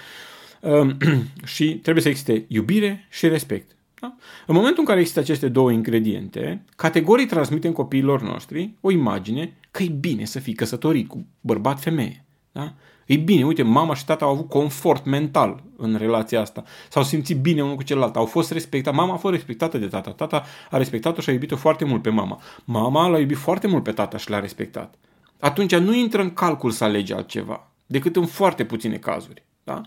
um, 0.60 0.96
și 1.54 1.74
trebuie 1.74 2.02
să 2.02 2.08
existe 2.08 2.44
iubire 2.48 3.06
și 3.10 3.28
respect. 3.28 3.76
Da? 4.04 4.14
În 4.46 4.54
momentul 4.54 4.80
în 4.80 4.84
care 4.84 5.00
există 5.00 5.20
aceste 5.20 5.48
două 5.48 5.70
ingrediente, 5.70 6.64
categorii 6.76 7.26
transmitem 7.26 7.72
copiilor 7.72 8.22
noștri 8.22 8.74
o 8.80 8.90
imagine 8.90 9.56
că 9.70 9.82
e 9.82 9.88
bine 9.88 10.24
să 10.24 10.38
fii 10.38 10.54
căsătorit 10.54 11.08
cu 11.08 11.26
bărbat-femeie. 11.40 12.24
Da? 12.52 12.72
E 13.06 13.16
bine, 13.16 13.46
uite, 13.46 13.62
mama 13.62 13.94
și 13.94 14.04
tata 14.04 14.24
au 14.24 14.30
avut 14.30 14.48
confort 14.48 15.04
mental 15.04 15.62
în 15.76 15.96
relația 15.96 16.40
asta. 16.40 16.62
S-au 16.88 17.02
simțit 17.02 17.40
bine 17.40 17.62
unul 17.62 17.76
cu 17.76 17.82
celălalt. 17.82 18.16
Au 18.16 18.24
fost 18.24 18.52
respectați. 18.52 18.96
Mama 18.96 19.12
a 19.12 19.16
fost 19.16 19.34
respectată 19.34 19.78
de 19.78 19.86
tata. 19.86 20.10
Tata 20.10 20.44
a 20.70 20.76
respectat-o 20.76 21.20
și 21.20 21.30
a 21.30 21.32
iubit-o 21.32 21.56
foarte 21.56 21.84
mult 21.84 22.02
pe 22.02 22.10
mama. 22.10 22.40
Mama 22.64 23.06
l-a 23.06 23.18
iubit 23.18 23.36
foarte 23.36 23.66
mult 23.66 23.82
pe 23.82 23.92
tata 23.92 24.16
și 24.16 24.30
l-a 24.30 24.40
respectat. 24.40 24.94
Atunci 25.40 25.76
nu 25.76 25.94
intră 25.94 26.22
în 26.22 26.30
calcul 26.30 26.70
să 26.70 26.84
alegi 26.84 27.12
altceva, 27.12 27.70
decât 27.86 28.16
în 28.16 28.26
foarte 28.26 28.64
puține 28.64 28.96
cazuri. 28.96 29.44
Da? 29.64 29.80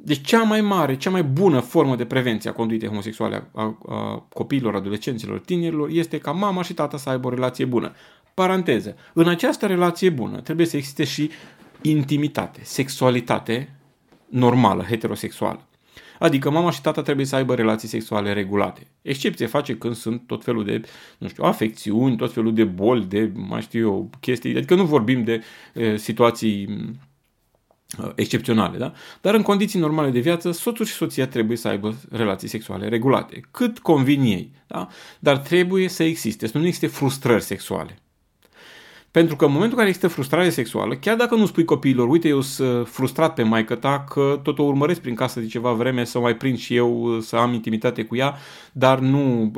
Ehm, 0.00 0.06
deci 0.06 0.20
cea 0.20 0.42
mai 0.42 0.60
mare, 0.60 0.96
cea 0.96 1.10
mai 1.10 1.22
bună 1.22 1.60
formă 1.60 1.96
de 1.96 2.04
prevenție 2.04 2.50
a 2.50 2.52
conduitei 2.52 2.88
homosexuale 2.88 3.48
a, 3.52 3.62
a, 3.62 3.76
a 3.88 4.26
copiilor, 4.32 4.74
adolescenților, 4.74 5.38
tinerilor 5.38 5.88
este 5.92 6.18
ca 6.18 6.30
mama 6.30 6.62
și 6.62 6.74
tata 6.74 6.96
să 6.96 7.10
aibă 7.10 7.26
o 7.26 7.30
relație 7.30 7.64
bună. 7.64 7.92
Paranteză. 8.34 8.96
În 9.12 9.28
această 9.28 9.66
relație 9.66 10.10
bună 10.10 10.40
trebuie 10.40 10.66
să 10.66 10.76
existe 10.76 11.04
și 11.04 11.30
intimitate, 11.82 12.60
sexualitate 12.62 13.74
normală, 14.28 14.82
heterosexuală. 14.82 15.64
Adică 16.18 16.50
mama 16.50 16.70
și 16.70 16.80
tata 16.80 17.02
trebuie 17.02 17.26
să 17.26 17.36
aibă 17.36 17.54
relații 17.54 17.88
sexuale 17.88 18.32
regulate. 18.32 18.86
Excepție 19.02 19.46
face 19.46 19.76
când 19.76 19.94
sunt 19.94 20.26
tot 20.26 20.44
felul 20.44 20.64
de, 20.64 20.80
nu 21.18 21.28
știu, 21.28 21.44
afecțiuni, 21.44 22.16
tot 22.16 22.32
felul 22.32 22.54
de 22.54 22.64
boli, 22.64 23.04
de, 23.04 23.30
mai 23.34 23.60
știu 23.60 23.80
eu, 23.80 24.10
chestii. 24.20 24.56
Adică 24.56 24.74
nu 24.74 24.84
vorbim 24.84 25.24
de 25.24 25.42
e, 25.74 25.96
situații 25.96 26.68
excepționale, 28.14 28.78
da? 28.78 28.92
Dar 29.20 29.34
în 29.34 29.42
condiții 29.42 29.80
normale 29.80 30.10
de 30.10 30.20
viață, 30.20 30.50
soțul 30.50 30.84
și 30.84 30.92
soția 30.92 31.26
trebuie 31.26 31.56
să 31.56 31.68
aibă 31.68 31.94
relații 32.10 32.48
sexuale 32.48 32.88
regulate, 32.88 33.40
cât 33.50 33.78
convin 33.78 34.22
ei, 34.22 34.52
da? 34.66 34.88
Dar 35.18 35.38
trebuie 35.38 35.88
să 35.88 36.02
existe, 36.02 36.46
să 36.46 36.58
nu 36.58 36.66
existe 36.66 36.86
frustrări 36.86 37.42
sexuale. 37.42 37.98
Pentru 39.10 39.36
că 39.36 39.44
în 39.44 39.52
momentul 39.52 39.78
în 39.78 39.84
care 39.84 39.88
există 39.88 40.14
frustrare 40.14 40.50
sexuală, 40.50 40.96
chiar 40.96 41.16
dacă 41.16 41.34
nu 41.34 41.46
spui 41.46 41.64
copiilor, 41.64 42.08
uite, 42.08 42.28
eu 42.28 42.40
sunt 42.40 42.88
frustrat 42.88 43.34
pe 43.34 43.42
maică 43.42 43.74
ta, 43.74 44.04
că 44.08 44.40
tot 44.42 44.58
o 44.58 44.62
urmăresc 44.62 45.00
prin 45.00 45.14
casă 45.14 45.40
de 45.40 45.46
ceva 45.46 45.72
vreme 45.72 46.04
să 46.04 46.18
mai 46.18 46.36
prind 46.36 46.58
și 46.58 46.74
eu 46.74 47.20
să 47.20 47.36
am 47.36 47.52
intimitate 47.52 48.04
cu 48.04 48.16
ea, 48.16 48.36
dar 48.72 48.98
nu, 48.98 49.50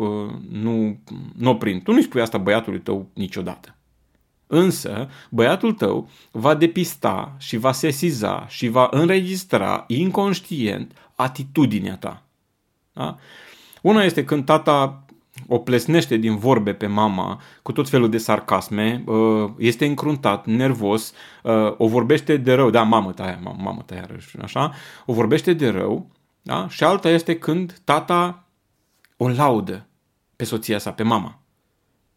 nu, 0.50 1.00
nu 1.36 1.50
o 1.50 1.54
prind. 1.54 1.82
Tu 1.82 1.92
nu-i 1.92 2.02
spui 2.02 2.20
asta 2.20 2.38
băiatului 2.38 2.80
tău 2.80 3.08
niciodată. 3.14 3.76
Însă, 4.54 5.08
băiatul 5.30 5.72
tău 5.72 6.08
va 6.30 6.54
depista 6.54 7.34
și 7.38 7.56
va 7.56 7.72
sesiza 7.72 8.46
și 8.48 8.68
va 8.68 8.88
înregistra 8.90 9.84
inconștient 9.86 10.92
atitudinea 11.14 11.96
ta. 11.96 12.22
Da? 12.92 13.18
Una 13.82 14.02
este 14.04 14.24
când 14.24 14.44
tata 14.44 15.04
o 15.46 15.58
plesnește 15.58 16.16
din 16.16 16.36
vorbe 16.36 16.72
pe 16.72 16.86
mama 16.86 17.40
cu 17.62 17.72
tot 17.72 17.88
felul 17.88 18.10
de 18.10 18.18
sarcasme, 18.18 19.02
uh, 19.06 19.50
este 19.58 19.86
încruntat, 19.86 20.46
nervos, 20.46 21.12
uh, 21.42 21.74
o 21.76 21.88
vorbește 21.88 22.36
de 22.36 22.54
rău, 22.54 22.70
da, 22.70 22.82
mamă 22.82 23.12
ta 23.12 23.24
aia, 23.24 23.38
mamă, 23.42 23.62
mamă 23.62 23.82
ta 23.86 23.94
iarăși, 23.94 24.38
așa, 24.42 24.72
o 25.06 25.12
vorbește 25.12 25.52
de 25.52 25.68
rău, 25.68 26.10
da? 26.42 26.68
și 26.68 26.84
alta 26.84 27.08
este 27.08 27.38
când 27.38 27.80
tata 27.84 28.44
o 29.16 29.28
laudă 29.28 29.86
pe 30.36 30.44
soția 30.44 30.78
sa, 30.78 30.92
pe 30.92 31.02
mama. 31.02 31.41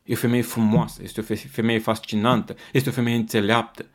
E 0.06 0.14
o 0.14 0.18
femeie 0.18 0.42
frumoasă, 0.42 1.02
este 1.04 1.20
o 1.20 1.36
femeie 1.52 1.80
fascinantă, 1.80 2.56
este 2.72 2.90
o 2.90 2.92
femeie 2.92 3.16
înțeleaptă. 3.16 3.86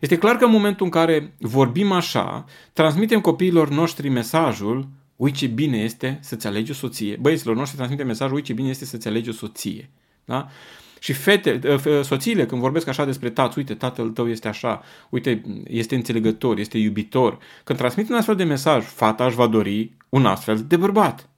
Este 0.00 0.18
clar 0.18 0.36
că 0.36 0.44
în 0.44 0.50
momentul 0.50 0.84
în 0.84 0.90
care 0.90 1.34
vorbim 1.38 1.92
așa, 1.92 2.44
transmitem 2.72 3.20
copiilor 3.20 3.68
noștri 3.68 4.08
mesajul 4.08 4.88
ui 5.16 5.30
ce 5.30 5.46
bine 5.46 5.76
este 5.76 6.18
să-ți 6.20 6.46
alegi 6.46 6.70
o 6.70 6.74
soție. 6.74 7.16
Băieților 7.20 7.56
noștri 7.56 7.76
transmite 7.76 8.02
mesajul, 8.02 8.34
ui 8.34 8.42
ce 8.42 8.52
bine 8.52 8.68
este 8.68 8.84
să-ți 8.84 9.08
alegi 9.08 9.28
o 9.28 9.32
soție. 9.32 9.90
Da? 10.24 10.48
Și 10.98 11.12
fete, 11.12 11.60
ă, 11.86 12.02
soțiile, 12.02 12.46
când 12.46 12.60
vorbesc 12.60 12.86
așa 12.86 13.04
despre 13.04 13.30
tați, 13.30 13.58
uite, 13.58 13.74
tatăl 13.74 14.10
tău 14.10 14.28
este 14.28 14.48
așa, 14.48 14.82
uite, 15.08 15.42
este 15.66 15.94
înțelegător, 15.94 16.58
este 16.58 16.78
iubitor. 16.78 17.38
Când 17.64 17.78
transmit 17.78 18.08
un 18.08 18.16
astfel 18.16 18.36
de 18.36 18.44
mesaj, 18.44 18.84
fata 18.84 19.26
își 19.26 19.36
va 19.36 19.46
dori 19.46 19.92
un 20.08 20.26
astfel 20.26 20.64
de 20.68 20.76
bărbat. 20.76 21.31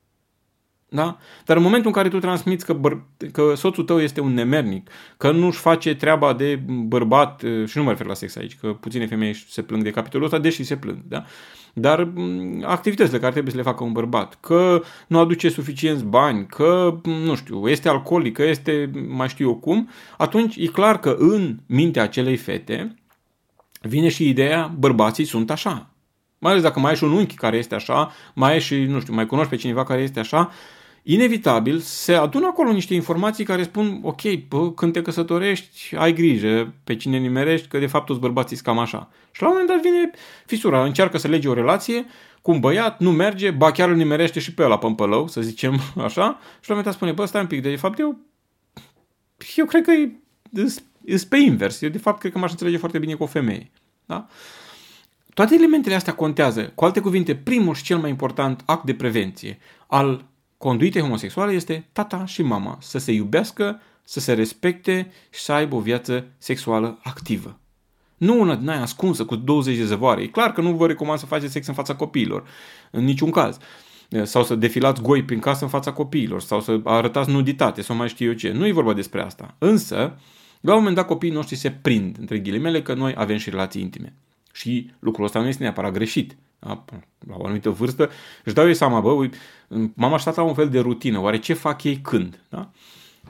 Da? 0.94 1.18
Dar 1.44 1.56
în 1.56 1.62
momentul 1.62 1.86
în 1.86 1.92
care 1.92 2.08
tu 2.08 2.18
transmiți 2.18 2.64
că, 2.64 2.80
băr- 2.80 3.30
că 3.32 3.52
soțul 3.56 3.84
tău 3.84 4.00
este 4.00 4.20
un 4.20 4.34
nemernic, 4.34 4.90
că 5.16 5.30
nu-și 5.30 5.58
face 5.58 5.94
treaba 5.94 6.32
de 6.32 6.60
bărbat, 6.66 7.42
și 7.66 7.78
nu 7.78 7.82
mă 7.82 7.90
refer 7.90 8.06
la 8.06 8.14
sex 8.14 8.36
aici, 8.36 8.56
că 8.56 8.68
puține 8.68 9.06
femei 9.06 9.34
se 9.34 9.62
plâng 9.62 9.82
de 9.82 9.90
capitolul 9.90 10.26
ăsta, 10.26 10.38
deși 10.38 10.62
se 10.62 10.76
plâng, 10.76 10.98
da? 11.08 11.24
dar 11.72 12.12
activitățile 12.62 13.18
care 13.18 13.32
trebuie 13.32 13.52
să 13.52 13.58
le 13.58 13.64
facă 13.64 13.84
un 13.84 13.92
bărbat, 13.92 14.38
că 14.40 14.82
nu 15.06 15.18
aduce 15.18 15.48
suficienți 15.48 16.04
bani, 16.04 16.46
că, 16.46 17.00
nu 17.04 17.34
știu, 17.34 17.68
este 17.68 17.88
alcoolic, 17.88 18.32
că 18.32 18.42
este 18.42 18.90
mai 19.08 19.28
știu 19.28 19.48
eu 19.48 19.54
cum, 19.54 19.88
atunci 20.18 20.56
e 20.56 20.66
clar 20.66 21.00
că 21.00 21.16
în 21.18 21.56
mintea 21.66 22.02
acelei 22.02 22.36
fete 22.36 22.94
vine 23.80 24.08
și 24.08 24.28
ideea 24.28 24.74
bărbații 24.78 25.24
sunt 25.24 25.50
așa. 25.50 25.88
Mai 26.38 26.52
ales 26.52 26.64
dacă 26.64 26.80
mai 26.80 26.90
ai 26.90 26.96
și 26.96 27.04
un 27.04 27.12
unchi 27.12 27.34
care 27.34 27.56
este 27.56 27.74
așa, 27.74 28.12
mai 28.34 28.52
ai 28.52 28.60
și, 28.60 28.76
nu 28.76 29.00
știu, 29.00 29.14
mai 29.14 29.26
cunoști 29.26 29.50
pe 29.50 29.56
cineva 29.56 29.84
care 29.84 30.00
este 30.00 30.20
așa, 30.20 30.50
inevitabil 31.06 31.78
se 31.78 32.14
adună 32.14 32.46
acolo 32.46 32.72
niște 32.72 32.94
informații 32.94 33.44
care 33.44 33.62
spun, 33.62 33.98
ok, 34.02 34.20
bă, 34.48 34.72
când 34.72 34.92
te 34.92 35.02
căsătorești, 35.02 35.96
ai 35.96 36.12
grijă 36.12 36.74
pe 36.84 36.96
cine 36.96 37.18
nimerești, 37.18 37.68
că 37.68 37.78
de 37.78 37.86
fapt 37.86 38.06
toți 38.06 38.20
bărbații 38.20 38.56
sunt 38.56 38.68
cam 38.68 38.78
așa. 38.78 39.10
Și 39.30 39.42
la 39.42 39.48
un 39.48 39.54
moment 39.58 39.72
dat 39.72 39.92
vine 39.92 40.10
fisura, 40.46 40.84
încearcă 40.84 41.18
să 41.18 41.28
lege 41.28 41.48
o 41.48 41.54
relație 41.54 42.06
cu 42.42 42.50
un 42.50 42.60
băiat, 42.60 43.00
nu 43.00 43.12
merge, 43.12 43.50
ba 43.50 43.70
chiar 43.70 43.88
îl 43.88 43.96
nimerește 43.96 44.40
și 44.40 44.54
pe 44.54 44.62
ăla 44.62 44.78
pe 44.78 44.86
împălău, 44.86 45.26
să 45.28 45.40
zicem 45.40 45.72
așa, 46.06 46.38
și 46.60 46.68
la 46.70 46.74
un 46.74 46.76
moment 46.76 46.84
dat 46.84 46.94
spune, 46.94 47.12
bă, 47.12 47.24
stai 47.24 47.40
un 47.40 47.46
pic, 47.46 47.62
de 47.62 47.76
fapt 47.76 47.98
eu, 47.98 48.18
eu 49.56 49.64
cred 49.64 49.84
că 49.84 49.90
e, 49.90 50.12
e, 51.04 51.16
pe 51.28 51.36
invers, 51.36 51.80
eu 51.80 51.88
de 51.88 51.98
fapt 51.98 52.18
cred 52.18 52.32
că 52.32 52.38
m-aș 52.38 52.50
înțelege 52.50 52.76
foarte 52.76 52.98
bine 52.98 53.14
cu 53.14 53.22
o 53.22 53.26
femeie. 53.26 53.70
Da? 54.06 54.26
Toate 55.34 55.54
elementele 55.54 55.94
astea 55.94 56.14
contează. 56.14 56.72
Cu 56.74 56.84
alte 56.84 57.00
cuvinte, 57.00 57.34
primul 57.34 57.74
și 57.74 57.82
cel 57.82 57.98
mai 57.98 58.10
important 58.10 58.62
act 58.64 58.84
de 58.84 58.94
prevenție 58.94 59.58
al 59.86 60.24
conduite 60.64 61.00
homosexuale 61.00 61.52
este 61.52 61.88
tata 61.92 62.24
și 62.24 62.42
mama 62.42 62.78
să 62.80 62.98
se 62.98 63.12
iubească, 63.12 63.80
să 64.04 64.20
se 64.20 64.32
respecte 64.32 65.10
și 65.30 65.40
să 65.40 65.52
aibă 65.52 65.74
o 65.74 65.80
viață 65.80 66.26
sexuală 66.38 66.98
activă. 67.02 67.58
Nu 68.16 68.40
una 68.40 68.56
din 68.56 68.68
aia 68.68 68.80
ascunsă 68.80 69.24
cu 69.24 69.36
20 69.36 69.76
de 69.76 69.84
zăvoare. 69.84 70.22
E 70.22 70.26
clar 70.26 70.52
că 70.52 70.60
nu 70.60 70.72
vă 70.72 70.86
recomand 70.86 71.18
să 71.18 71.26
faceți 71.26 71.52
sex 71.52 71.66
în 71.66 71.74
fața 71.74 71.94
copiilor, 71.94 72.44
în 72.90 73.04
niciun 73.04 73.30
caz. 73.30 73.58
Sau 74.22 74.44
să 74.44 74.54
defilați 74.54 75.02
goi 75.02 75.24
prin 75.24 75.38
casă 75.38 75.64
în 75.64 75.70
fața 75.70 75.92
copiilor, 75.92 76.40
sau 76.40 76.60
să 76.60 76.80
arătați 76.84 77.30
nuditate, 77.30 77.82
sau 77.82 77.96
mai 77.96 78.08
știu 78.08 78.26
eu 78.26 78.32
ce. 78.32 78.52
Nu 78.52 78.66
e 78.66 78.72
vorba 78.72 78.92
despre 78.92 79.22
asta. 79.22 79.54
Însă, 79.58 80.18
la 80.60 80.72
un 80.72 80.78
moment 80.78 80.96
dat 80.96 81.06
copiii 81.06 81.32
noștri 81.32 81.56
se 81.56 81.70
prind, 81.70 82.16
între 82.20 82.38
ghilimele, 82.38 82.82
că 82.82 82.94
noi 82.94 83.14
avem 83.16 83.36
și 83.36 83.50
relații 83.50 83.82
intime. 83.82 84.14
Și 84.52 84.90
lucrul 84.98 85.24
ăsta 85.24 85.40
nu 85.40 85.48
este 85.48 85.62
neapărat 85.62 85.92
greșit. 85.92 86.36
Da? 86.64 86.84
La 87.28 87.34
o 87.36 87.44
anumită 87.44 87.70
vârstă 87.70 88.10
își 88.44 88.54
dau 88.54 88.66
ei 88.66 88.74
seama, 88.74 89.00
bă, 89.00 89.10
uite, 89.10 89.36
mama 89.94 90.16
și 90.16 90.24
tata 90.24 90.40
au 90.40 90.48
un 90.48 90.54
fel 90.54 90.68
de 90.68 90.80
rutină, 90.80 91.20
oare 91.20 91.38
ce 91.38 91.52
fac 91.52 91.82
ei 91.82 91.96
când? 91.96 92.40
Da? 92.48 92.70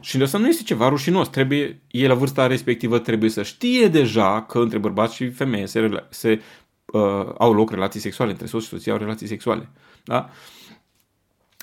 Și 0.01 0.23
asta 0.23 0.39
nu 0.39 0.49
este 0.49 0.63
ceva 0.63 0.89
rușinos, 0.89 1.29
trebuie, 1.29 1.83
ei 1.91 2.07
la 2.07 2.15
vârsta 2.15 2.47
respectivă 2.47 2.99
trebuie 2.99 3.31
să 3.31 3.43
știe 3.43 3.89
deja 3.89 4.43
că 4.43 4.59
între 4.59 4.79
bărbați 4.79 5.15
și 5.15 5.31
femeie 5.31 5.67
se, 5.67 6.07
se 6.09 6.43
uh, 6.85 7.27
au 7.39 7.53
loc 7.53 7.71
relații 7.71 8.01
sexuale, 8.01 8.31
între 8.31 8.47
soț 8.47 8.63
și 8.63 8.69
soție 8.69 8.93
au 8.93 8.99
relații 8.99 9.27
sexuale. 9.27 9.69
Da? 10.05 10.31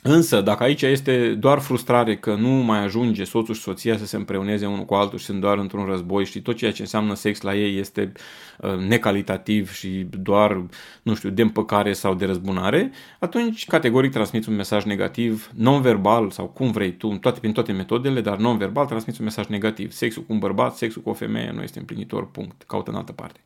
Însă, 0.04 0.42
dacă 0.42 0.64
aici 0.64 0.82
este 0.82 1.34
doar 1.34 1.60
frustrare 1.60 2.18
că 2.18 2.36
nu 2.36 2.50
mai 2.50 2.84
ajunge 2.84 3.24
soțul 3.24 3.56
și 3.56 3.62
soția 3.62 3.98
să 3.98 4.06
se 4.06 4.16
împreuneze 4.16 4.66
unul 4.66 4.86
cu 4.86 4.94
altul 4.94 5.18
și 5.20 5.26
sunt 5.26 5.42
doar 5.42 5.58
într-un 5.58 5.86
război 5.86 6.26
și 6.26 6.42
tot 6.42 6.56
ceea 6.56 6.72
ce 6.72 6.82
înseamnă 6.82 7.14
sex 7.14 7.42
la 7.42 7.56
ei 7.56 7.78
este 7.78 8.12
uh, 8.60 8.76
necalitativ 8.76 9.72
și 9.72 10.08
doar, 10.10 10.64
nu 11.02 11.16
știu, 11.16 11.30
de 11.30 11.42
împăcare 11.42 11.94
sau 11.94 12.14
de 12.16 12.26
răzbunare, 12.26 12.92
atunci 13.20 13.66
categoric 13.66 14.12
transmiți 14.12 14.50
un 14.50 14.56
mesaj 14.56 14.84
negativ, 14.84 15.52
non-verbal 15.56 16.32
sau 16.32 16.48
cum 16.48 16.72
vrei 16.72 16.94
tu, 16.94 17.18
toate, 17.18 17.40
prin 17.40 17.52
toate 17.52 17.72
metodele, 17.72 18.22
dar 18.22 18.38
non-verbal 18.38 18.86
transmiți 18.86 19.20
un 19.20 19.26
mesaj 19.26 19.48
negativ. 19.48 19.92
Sexul 19.92 20.24
cu 20.24 20.34
un 20.34 20.40
bărbat, 20.40 20.76
sexul 20.76 21.02
cu 21.02 21.10
o 21.10 21.14
femeie 21.14 21.52
nu 21.52 21.62
este 21.62 21.80
împlinitor, 21.80 22.32
punct. 22.32 22.64
Caută 22.68 22.92
în 22.92 22.98
altă 22.98 23.12
parte. 23.12 23.40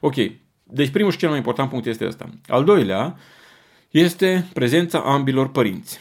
Ok, 0.00 0.14
deci 0.62 0.88
primul 0.88 1.10
și 1.10 1.18
cel 1.18 1.28
mai 1.28 1.38
important 1.38 1.68
punct 1.68 1.86
este 1.86 2.06
ăsta. 2.06 2.28
Al 2.46 2.64
doilea, 2.64 3.16
este 3.92 4.48
prezența 4.52 4.98
ambilor 4.98 5.48
părinți. 5.50 5.98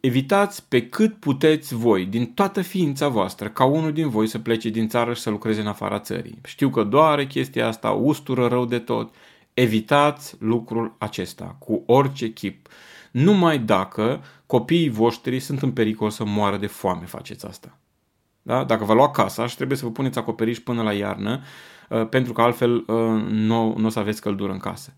Evitați 0.00 0.68
pe 0.68 0.88
cât 0.88 1.16
puteți 1.16 1.74
voi, 1.74 2.04
din 2.04 2.26
toată 2.26 2.62
ființa 2.62 3.08
voastră, 3.08 3.48
ca 3.48 3.64
unul 3.64 3.92
din 3.92 4.08
voi 4.08 4.26
să 4.26 4.38
plece 4.38 4.68
din 4.68 4.88
țară 4.88 5.14
și 5.14 5.20
să 5.20 5.30
lucreze 5.30 5.60
în 5.60 5.66
afara 5.66 5.98
țării. 5.98 6.38
Știu 6.44 6.70
că 6.70 6.82
doare 6.82 7.26
chestia 7.26 7.66
asta, 7.66 7.90
ustură 7.90 8.46
rău 8.46 8.64
de 8.64 8.78
tot. 8.78 9.14
Evitați 9.54 10.36
lucrul 10.38 10.94
acesta 10.98 11.56
cu 11.58 11.82
orice 11.86 12.32
chip. 12.32 12.68
Numai 13.10 13.58
dacă 13.58 14.22
copiii 14.46 14.88
voștri 14.88 15.40
sunt 15.40 15.62
în 15.62 15.72
pericol 15.72 16.10
să 16.10 16.24
moară 16.24 16.56
de 16.56 16.66
foame 16.66 17.04
faceți 17.04 17.46
asta. 17.46 17.78
Da? 18.42 18.64
Dacă 18.64 18.84
vă 18.84 18.94
lua 18.94 19.10
casa 19.10 19.46
și 19.46 19.56
trebuie 19.56 19.78
să 19.78 19.84
vă 19.84 19.90
puneți 19.90 20.18
acoperiș 20.18 20.58
până 20.58 20.82
la 20.82 20.92
iarnă, 20.92 21.42
uh, 21.88 22.08
pentru 22.08 22.32
că 22.32 22.42
altfel 22.42 22.74
uh, 22.74 22.84
nu, 23.30 23.74
nu 23.76 23.86
o 23.86 23.88
să 23.88 23.98
aveți 23.98 24.20
căldură 24.20 24.52
în 24.52 24.58
casă. 24.58 24.94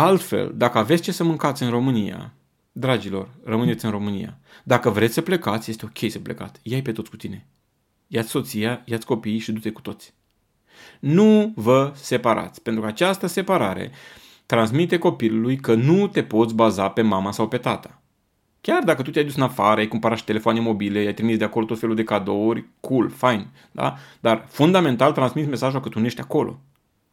Altfel, 0.00 0.52
dacă 0.54 0.78
aveți 0.78 1.02
ce 1.02 1.12
să 1.12 1.24
mâncați 1.24 1.62
în 1.62 1.70
România, 1.70 2.32
dragilor, 2.72 3.28
rămâneți 3.44 3.84
în 3.84 3.90
România. 3.90 4.38
Dacă 4.64 4.90
vreți 4.90 5.14
să 5.14 5.20
plecați, 5.20 5.70
este 5.70 5.84
ok 5.84 6.10
să 6.10 6.18
plecați. 6.18 6.60
Ia-i 6.62 6.82
pe 6.82 6.92
toți 6.92 7.10
cu 7.10 7.16
tine. 7.16 7.46
Ia-ți 8.06 8.28
soția, 8.28 8.82
ia-ți 8.84 9.06
copiii 9.06 9.38
și 9.38 9.52
du-te 9.52 9.70
cu 9.70 9.80
toți. 9.80 10.14
Nu 11.00 11.52
vă 11.54 11.92
separați, 11.94 12.62
pentru 12.62 12.82
că 12.82 12.88
această 12.88 13.26
separare 13.26 13.90
transmite 14.46 14.98
copilului 14.98 15.56
că 15.56 15.74
nu 15.74 16.08
te 16.08 16.22
poți 16.22 16.54
baza 16.54 16.88
pe 16.88 17.02
mama 17.02 17.32
sau 17.32 17.48
pe 17.48 17.58
tata. 17.58 18.02
Chiar 18.60 18.82
dacă 18.82 19.02
tu 19.02 19.10
te-ai 19.10 19.24
dus 19.24 19.36
în 19.36 19.42
afară, 19.42 19.80
ai 19.80 19.88
cumpărat 19.88 20.18
și 20.18 20.24
telefoane 20.24 20.60
mobile, 20.60 20.98
ai 20.98 21.14
trimis 21.14 21.36
de 21.36 21.44
acolo 21.44 21.66
tot 21.66 21.78
felul 21.78 21.94
de 21.94 22.04
cadouri, 22.04 22.68
cool, 22.80 23.10
fine, 23.10 23.50
da? 23.72 23.96
Dar 24.20 24.44
fundamental 24.48 25.12
transmiți 25.12 25.48
mesajul 25.48 25.80
că 25.80 25.88
tu 25.88 25.98
nu 25.98 26.06
ești 26.06 26.20
acolo. 26.20 26.60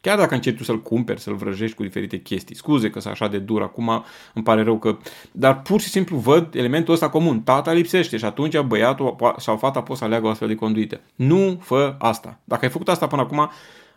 Chiar 0.06 0.18
dacă 0.18 0.34
începi 0.34 0.58
tu 0.58 0.64
să-l 0.64 0.82
cumperi, 0.82 1.20
să-l 1.20 1.36
vrăjești 1.36 1.76
cu 1.76 1.84
diferite 1.84 2.22
chestii. 2.22 2.56
Scuze 2.56 2.90
că 2.90 3.00
sunt 3.00 3.14
așa 3.14 3.28
de 3.28 3.40
dur 3.40 3.62
acum, 3.62 4.04
îmi 4.34 4.44
pare 4.44 4.64
rău 4.64 4.80
că... 4.80 4.98
Dar 5.32 5.62
pur 5.62 5.82
și 5.82 5.90
simplu 5.90 6.18
văd 6.18 6.56
elementul 6.56 6.94
ăsta 6.94 7.10
comun. 7.10 7.42
Tata 7.42 7.72
lipsește 7.72 8.18
și 8.18 8.26
atunci 8.26 8.60
băiatul 8.60 9.16
sau 9.38 9.58
fata 9.58 9.82
pot 9.82 9.98
să 9.98 10.04
aleagă 10.04 10.26
o 10.26 10.30
astfel 10.30 10.48
de 10.48 10.56
conduită. 10.56 11.02
Nu 11.16 11.60
fă 11.62 11.96
asta. 12.00 12.40
Dacă 12.44 12.66
ai 12.66 12.72
făcut 12.72 12.88
asta 12.88 13.08
până 13.08 13.22
acum, 13.22 13.52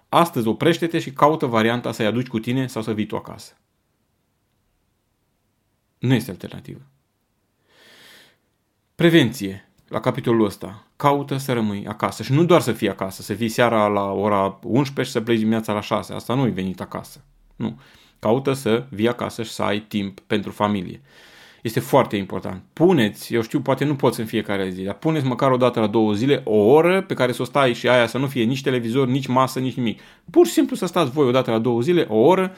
astăzi 0.08 0.46
oprește-te 0.46 0.98
și 0.98 1.12
caută 1.12 1.46
varianta 1.46 1.92
să-i 1.92 2.06
aduci 2.06 2.28
cu 2.28 2.38
tine 2.38 2.66
sau 2.66 2.82
să 2.82 2.92
vii 2.92 3.06
tu 3.06 3.16
acasă. 3.16 3.56
Nu 5.98 6.14
este 6.14 6.30
alternativă. 6.30 6.80
Prevenție 8.94 9.67
la 9.88 10.00
capitolul 10.00 10.46
ăsta. 10.46 10.86
Caută 10.96 11.36
să 11.36 11.52
rămâi 11.52 11.86
acasă 11.86 12.22
și 12.22 12.32
nu 12.32 12.44
doar 12.44 12.60
să 12.60 12.72
fii 12.72 12.88
acasă, 12.88 13.22
să 13.22 13.32
vii 13.32 13.48
seara 13.48 13.86
la 13.86 14.10
ora 14.10 14.58
11 14.62 15.02
și 15.02 15.10
să 15.10 15.20
pleci 15.20 15.38
dimineața 15.38 15.72
la 15.72 15.80
6. 15.80 16.12
Asta 16.12 16.34
nu 16.34 16.46
e 16.46 16.50
venit 16.50 16.80
acasă. 16.80 17.24
Nu. 17.56 17.80
Caută 18.18 18.52
să 18.52 18.86
vii 18.90 19.08
acasă 19.08 19.42
și 19.42 19.50
să 19.50 19.62
ai 19.62 19.78
timp 19.78 20.20
pentru 20.20 20.50
familie. 20.50 21.00
Este 21.62 21.80
foarte 21.80 22.16
important. 22.16 22.62
Puneți, 22.72 23.34
eu 23.34 23.42
știu, 23.42 23.60
poate 23.60 23.84
nu 23.84 23.96
poți 23.96 24.20
în 24.20 24.26
fiecare 24.26 24.68
zi, 24.70 24.82
dar 24.82 24.94
puneți 24.94 25.26
măcar 25.26 25.50
o 25.50 25.56
dată 25.56 25.80
la 25.80 25.86
două 25.86 26.12
zile 26.12 26.40
o 26.44 26.56
oră 26.56 27.02
pe 27.02 27.14
care 27.14 27.32
să 27.32 27.42
o 27.42 27.44
stai 27.44 27.72
și 27.72 27.88
aia 27.88 28.06
să 28.06 28.18
nu 28.18 28.26
fie 28.26 28.44
nici 28.44 28.62
televizor, 28.62 29.06
nici 29.06 29.26
masă, 29.26 29.58
nici 29.58 29.74
nimic. 29.74 30.00
Pur 30.30 30.46
și 30.46 30.52
simplu 30.52 30.76
să 30.76 30.86
stați 30.86 31.10
voi 31.10 31.26
o 31.26 31.30
dată 31.30 31.50
la 31.50 31.58
două 31.58 31.80
zile, 31.80 32.06
o 32.08 32.16
oră, 32.16 32.52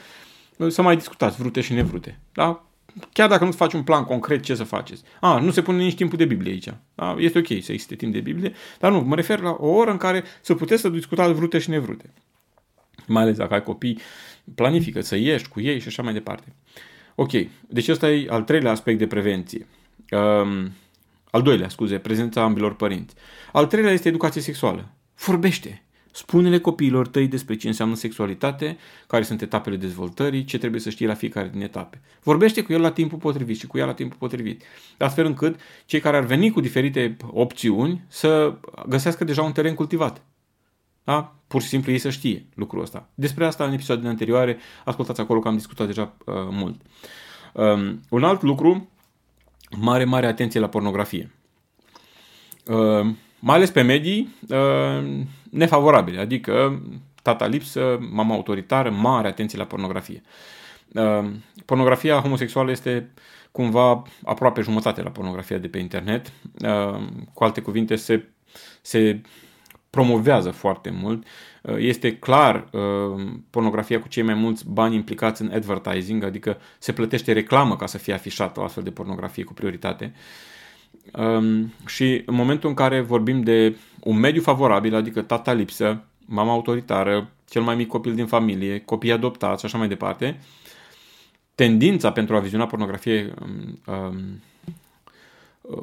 să 0.67 0.81
mai 0.81 0.95
discutați 0.95 1.37
vrute 1.37 1.61
și 1.61 1.73
nevrute. 1.73 2.19
Da? 2.31 2.65
Chiar 3.13 3.29
dacă 3.29 3.43
nu-ți 3.43 3.57
faci 3.57 3.73
un 3.73 3.83
plan 3.83 4.03
concret 4.03 4.43
ce 4.43 4.55
să 4.55 4.63
faceți. 4.63 5.03
A, 5.19 5.39
nu 5.39 5.51
se 5.51 5.61
pune 5.61 5.83
nici 5.83 5.95
timpul 5.95 6.17
de 6.17 6.25
Biblie 6.25 6.51
aici. 6.51 6.67
A, 6.95 7.15
este 7.19 7.37
ok 7.37 7.47
să 7.47 7.71
existe 7.71 7.95
timp 7.95 8.13
de 8.13 8.19
Biblie, 8.19 8.53
dar 8.79 8.91
nu, 8.91 8.99
mă 8.99 9.15
refer 9.15 9.39
la 9.39 9.55
o 9.59 9.67
oră 9.67 9.91
în 9.91 9.97
care 9.97 10.23
să 10.41 10.55
puteți 10.55 10.81
să 10.81 10.89
discutați 10.89 11.33
vrute 11.33 11.59
și 11.59 11.69
nevrute. 11.69 12.13
Mai 13.07 13.23
ales 13.23 13.37
dacă 13.37 13.53
ai 13.53 13.63
copii, 13.63 13.99
planifică 14.55 15.01
să 15.01 15.15
ieși 15.15 15.47
cu 15.49 15.61
ei 15.61 15.79
și 15.79 15.87
așa 15.87 16.03
mai 16.03 16.13
departe. 16.13 16.55
Ok, 17.15 17.31
deci 17.67 17.87
ăsta 17.87 18.11
e 18.11 18.27
al 18.29 18.43
treilea 18.43 18.71
aspect 18.71 18.97
de 18.97 19.07
prevenție. 19.07 19.67
Um, 20.11 20.71
al 21.31 21.41
doilea, 21.41 21.69
scuze, 21.69 21.97
prezența 21.97 22.41
ambilor 22.41 22.75
părinți. 22.75 23.15
Al 23.51 23.65
treilea 23.65 23.91
este 23.91 24.07
educație 24.07 24.41
sexuală. 24.41 24.91
Vorbește. 25.25 25.83
Spune-le 26.11 26.59
copiilor 26.59 27.07
tăi 27.07 27.27
despre 27.27 27.55
ce 27.55 27.67
înseamnă 27.67 27.95
sexualitate, 27.95 28.77
care 29.07 29.23
sunt 29.23 29.41
etapele 29.41 29.75
dezvoltării, 29.75 30.43
ce 30.43 30.57
trebuie 30.57 30.81
să 30.81 30.89
știe 30.89 31.07
la 31.07 31.13
fiecare 31.13 31.49
din 31.51 31.61
etape. 31.61 32.01
Vorbește 32.23 32.61
cu 32.63 32.73
el 32.73 32.81
la 32.81 32.91
timpul 32.91 33.17
potrivit 33.17 33.57
și 33.57 33.67
cu 33.67 33.77
ea 33.77 33.85
la 33.85 33.93
timpul 33.93 34.17
potrivit, 34.17 34.63
astfel 34.97 35.25
încât 35.25 35.59
cei 35.85 35.99
care 35.99 36.17
ar 36.17 36.23
veni 36.23 36.51
cu 36.51 36.59
diferite 36.59 37.17
opțiuni 37.31 38.03
să 38.07 38.53
găsească 38.87 39.23
deja 39.23 39.41
un 39.41 39.51
teren 39.51 39.73
cultivat. 39.73 40.21
Da? 41.03 41.35
Pur 41.47 41.61
și 41.61 41.67
simplu 41.67 41.91
ei 41.91 41.97
să 41.97 42.09
știe 42.09 42.45
lucrul 42.55 42.81
ăsta. 42.81 43.09
Despre 43.15 43.45
asta 43.45 43.65
în 43.65 43.73
episoadele 43.73 44.09
anterioare, 44.09 44.57
ascultați 44.85 45.21
acolo 45.21 45.39
că 45.39 45.47
am 45.47 45.55
discutat 45.55 45.87
deja 45.87 46.17
uh, 46.25 46.35
mult. 46.49 46.81
Um, 47.53 48.01
un 48.09 48.23
alt 48.23 48.41
lucru, 48.41 48.89
mare, 49.77 50.03
mare 50.03 50.25
atenție 50.25 50.59
la 50.59 50.69
pornografie. 50.69 51.31
Uh, 52.65 53.13
mai 53.39 53.55
ales 53.55 53.69
pe 53.69 53.81
medii 53.81 54.35
uh, 54.49 55.21
nefavorabile, 55.51 56.19
adică 56.19 56.81
tata 57.21 57.47
lipsă, 57.47 57.97
mama 58.11 58.33
autoritară, 58.33 58.89
mare 58.89 59.27
atenție 59.27 59.57
la 59.57 59.65
pornografie. 59.65 60.21
Uh, 60.93 61.29
pornografia 61.65 62.19
homosexuală 62.19 62.71
este 62.71 63.11
cumva 63.51 64.03
aproape 64.23 64.61
jumătate 64.61 65.01
la 65.01 65.09
pornografia 65.09 65.57
de 65.57 65.67
pe 65.67 65.77
internet. 65.77 66.31
Uh, 66.65 67.01
cu 67.33 67.43
alte 67.43 67.61
cuvinte, 67.61 67.95
se, 67.95 68.27
se 68.81 69.21
promovează 69.89 70.51
foarte 70.51 70.89
mult. 70.89 71.27
Este 71.77 72.17
clar 72.17 72.69
pornografia 73.49 74.01
cu 74.01 74.07
cei 74.07 74.23
mai 74.23 74.33
mulți 74.33 74.69
bani 74.69 74.95
implicați 74.95 75.41
în 75.41 75.51
advertising, 75.53 76.23
adică 76.23 76.57
se 76.79 76.93
plătește 76.93 77.31
reclamă 77.31 77.75
ca 77.75 77.85
să 77.85 77.97
fie 77.97 78.13
afișată 78.13 78.59
o 78.59 78.63
astfel 78.63 78.83
de 78.83 78.91
pornografie 78.91 79.43
cu 79.43 79.53
prioritate. 79.53 80.13
Uh, 80.13 80.19
Um, 80.19 80.60
și 81.85 82.23
în 82.25 82.35
momentul 82.35 82.69
în 82.69 82.75
care 82.75 82.99
vorbim 82.99 83.41
de 83.41 83.75
un 84.03 84.19
mediu 84.19 84.41
favorabil, 84.41 84.95
adică 84.95 85.21
tata 85.21 85.53
lipsă, 85.53 86.03
mama 86.25 86.51
autoritară, 86.51 87.29
cel 87.49 87.61
mai 87.61 87.75
mic 87.75 87.87
copil 87.87 88.15
din 88.15 88.25
familie, 88.25 88.79
copii 88.79 89.11
adoptați 89.11 89.59
și 89.59 89.65
așa 89.65 89.77
mai 89.77 89.87
departe, 89.87 90.39
tendința 91.55 92.11
pentru 92.11 92.35
a 92.35 92.39
viziona 92.39 92.65
pornografie 92.65 93.33
um, 93.41 93.81
um, 93.95 94.41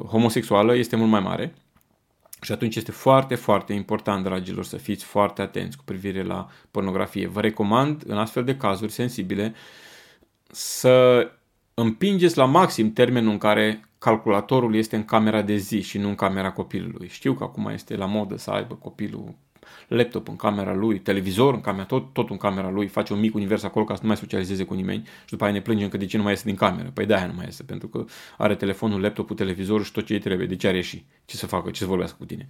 homosexuală 0.07 0.75
este 0.75 0.95
mult 0.95 1.09
mai 1.09 1.19
mare. 1.19 1.53
Și 2.41 2.51
atunci 2.51 2.75
este 2.75 2.91
foarte, 2.91 3.35
foarte 3.35 3.73
important, 3.73 4.23
dragilor, 4.23 4.65
să 4.65 4.77
fiți 4.77 5.05
foarte 5.05 5.41
atenți 5.41 5.77
cu 5.77 5.83
privire 5.83 6.23
la 6.23 6.47
pornografie. 6.71 7.27
Vă 7.27 7.41
recomand, 7.41 8.03
în 8.07 8.17
astfel 8.17 8.43
de 8.43 8.57
cazuri 8.57 8.91
sensibile, 8.91 9.53
să 10.51 11.27
împingeți 11.81 12.37
la 12.37 12.45
maxim 12.45 12.93
termenul 12.93 13.31
în 13.31 13.37
care 13.37 13.89
calculatorul 13.97 14.75
este 14.75 14.95
în 14.95 15.05
camera 15.05 15.41
de 15.41 15.55
zi 15.55 15.81
și 15.81 15.97
nu 15.97 16.07
în 16.07 16.15
camera 16.15 16.51
copilului. 16.51 17.07
Știu 17.07 17.33
că 17.33 17.43
acum 17.43 17.67
este 17.67 17.95
la 17.95 18.05
modă 18.05 18.37
să 18.37 18.51
aibă 18.51 18.75
copilul 18.75 19.35
laptop 19.87 20.27
în 20.27 20.35
camera 20.35 20.73
lui, 20.73 20.99
televizor 20.99 21.53
în 21.53 21.61
camera, 21.61 21.85
tot, 21.85 22.13
tot 22.13 22.29
în 22.29 22.37
camera 22.37 22.69
lui, 22.69 22.87
face 22.87 23.13
un 23.13 23.19
mic 23.19 23.35
univers 23.35 23.63
acolo 23.63 23.85
ca 23.85 23.93
să 23.93 23.99
nu 24.01 24.07
mai 24.07 24.17
socializeze 24.17 24.63
cu 24.63 24.73
nimeni 24.73 25.03
și 25.05 25.29
după 25.29 25.43
aia 25.43 25.53
ne 25.53 25.61
plângem 25.61 25.89
că 25.89 25.97
de 25.97 26.05
ce 26.05 26.17
nu 26.17 26.23
mai 26.23 26.31
iese 26.31 26.43
din 26.45 26.55
cameră. 26.55 26.91
Păi 26.93 27.05
de-aia 27.05 27.25
nu 27.25 27.33
mai 27.35 27.45
iese, 27.45 27.63
pentru 27.63 27.87
că 27.87 28.05
are 28.37 28.55
telefonul, 28.55 29.01
laptopul, 29.01 29.35
televizorul 29.35 29.83
și 29.83 29.91
tot 29.91 30.05
ce 30.05 30.13
îi 30.13 30.19
trebuie. 30.19 30.47
De 30.47 30.55
ce 30.55 30.67
are 30.67 30.81
și? 30.81 31.05
Ce 31.25 31.35
să 31.35 31.47
facă? 31.47 31.69
Ce 31.69 31.79
să 31.79 31.85
vorbească 31.85 32.15
cu 32.19 32.25
tine? 32.25 32.47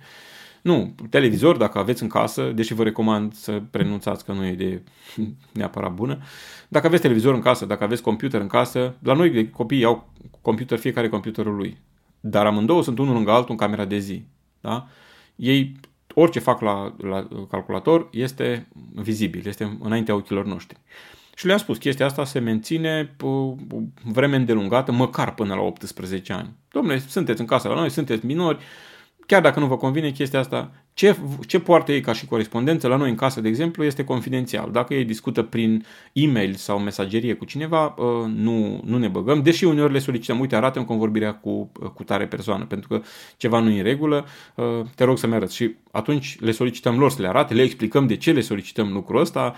Nu, 0.62 0.95
televizor, 1.10 1.58
dacă 1.58 1.78
aveți 1.78 2.04
în 2.04 2.10
casă, 2.10 2.52
deși 2.52 2.74
vă 2.74 2.84
recomand 2.84 3.34
să 3.34 3.62
prenunțați 3.72 4.26
că 4.26 4.32
nu 4.32 4.45
e 4.45 4.54
de 4.54 4.82
neapărat 5.54 5.93
bună, 5.93 6.17
dacă 6.67 6.88
aveți 6.88 7.02
televizor 7.02 7.34
în 7.34 7.41
casă, 7.41 7.65
dacă 7.65 7.84
aveți 7.84 8.02
computer 8.02 8.41
în 8.41 8.48
casă, 8.48 8.95
la 9.04 9.13
noi 9.13 9.50
copiii 9.50 9.84
au 9.84 10.13
computer, 10.41 10.78
fiecare 10.78 11.10
computerul 11.10 11.56
lui. 11.56 11.78
Dar 12.19 12.45
amândouă 12.45 12.84
sunt 12.84 13.00
unul 13.00 13.13
lângă 13.13 13.32
altul 13.32 13.52
în 13.52 13.58
camera 13.58 13.86
de 13.86 13.98
zi. 13.98 14.24
Da? 14.62 14.88
Ei, 15.36 15.76
orice 16.13 16.39
fac 16.39 16.62
la, 16.62 16.95
la 16.98 17.28
calculator 17.50 18.10
este 18.12 18.67
vizibil, 18.93 19.48
este 19.48 19.78
înaintea 19.82 20.15
ochilor 20.15 20.45
noștri. 20.45 20.78
Și 21.36 21.45
le-am 21.45 21.58
spus, 21.58 21.78
chestia 21.78 22.06
asta 22.06 22.26
se 22.26 22.39
menține 22.39 23.15
o 23.22 23.56
vreme 24.04 24.36
îndelungată, 24.36 24.91
măcar 24.91 25.34
până 25.34 25.54
la 25.54 25.62
18 25.62 26.34
ani. 26.34 26.50
Domnule, 26.72 27.00
sunteți 27.00 27.41
în 27.41 27.48
casă 27.48 27.67
la 27.67 27.74
noi, 27.74 27.89
sunteți 27.89 28.26
minori, 28.26 28.63
chiar 29.30 29.42
dacă 29.42 29.60
nu 29.60 29.65
vă 29.65 29.78
convine 29.78 30.12
chestia 30.12 30.39
asta, 30.39 30.72
ce, 30.94 31.18
ce 31.48 31.60
poartă 31.60 31.92
ei 31.92 32.02
ca 32.02 32.13
și 32.13 32.26
corespondență 32.26 32.88
la 32.88 32.96
noi 32.96 33.10
în 33.10 33.15
casă, 33.15 33.42
de 33.42 33.48
exemplu, 33.48 33.84
este 33.84 34.04
confidențial. 34.04 34.72
Dacă 34.72 34.94
ei 34.94 35.06
discută 35.06 35.42
prin 35.44 35.86
e-mail 36.13 36.54
sau 36.54 36.80
mesagerie 36.80 37.34
cu 37.34 37.46
cineva, 37.46 37.86
uh, 37.98 38.06
nu, 38.36 38.82
nu 38.86 38.98
ne 38.98 39.08
băgăm, 39.08 39.42
deși 39.42 39.63
uneori 39.63 39.94
le 39.94 40.00
solicităm, 40.00 40.39
uite, 40.39 40.56
arată-mi 40.56 40.86
convorbirea 40.86 41.34
cu, 41.34 41.72
uh, 41.80 41.89
cu 41.89 42.04
tare 42.04 42.28
persoană, 42.28 42.65
pentru 42.65 42.88
că 42.88 43.02
ceva 43.38 43.60
nu 43.60 43.70
e 43.70 43.78
în 43.78 43.84
regulă, 43.84 44.26
uh, 44.56 44.65
te 44.96 45.04
rog 45.04 45.18
să-mi 45.18 45.34
arăți. 45.34 45.56
Și 45.56 45.76
atunci 45.92 46.38
le 46.39 46.52
solicităm 46.52 47.00
lor 47.00 47.12
să 47.12 47.22
le 47.22 47.28
arate, 47.28 47.54
le 47.54 47.62
explicăm 47.62 48.08
de 48.08 48.15
ce 48.15 48.32
le 48.32 48.42
solicităm 48.42 48.94
lucrul 48.94 49.20
ăsta, 49.20 49.56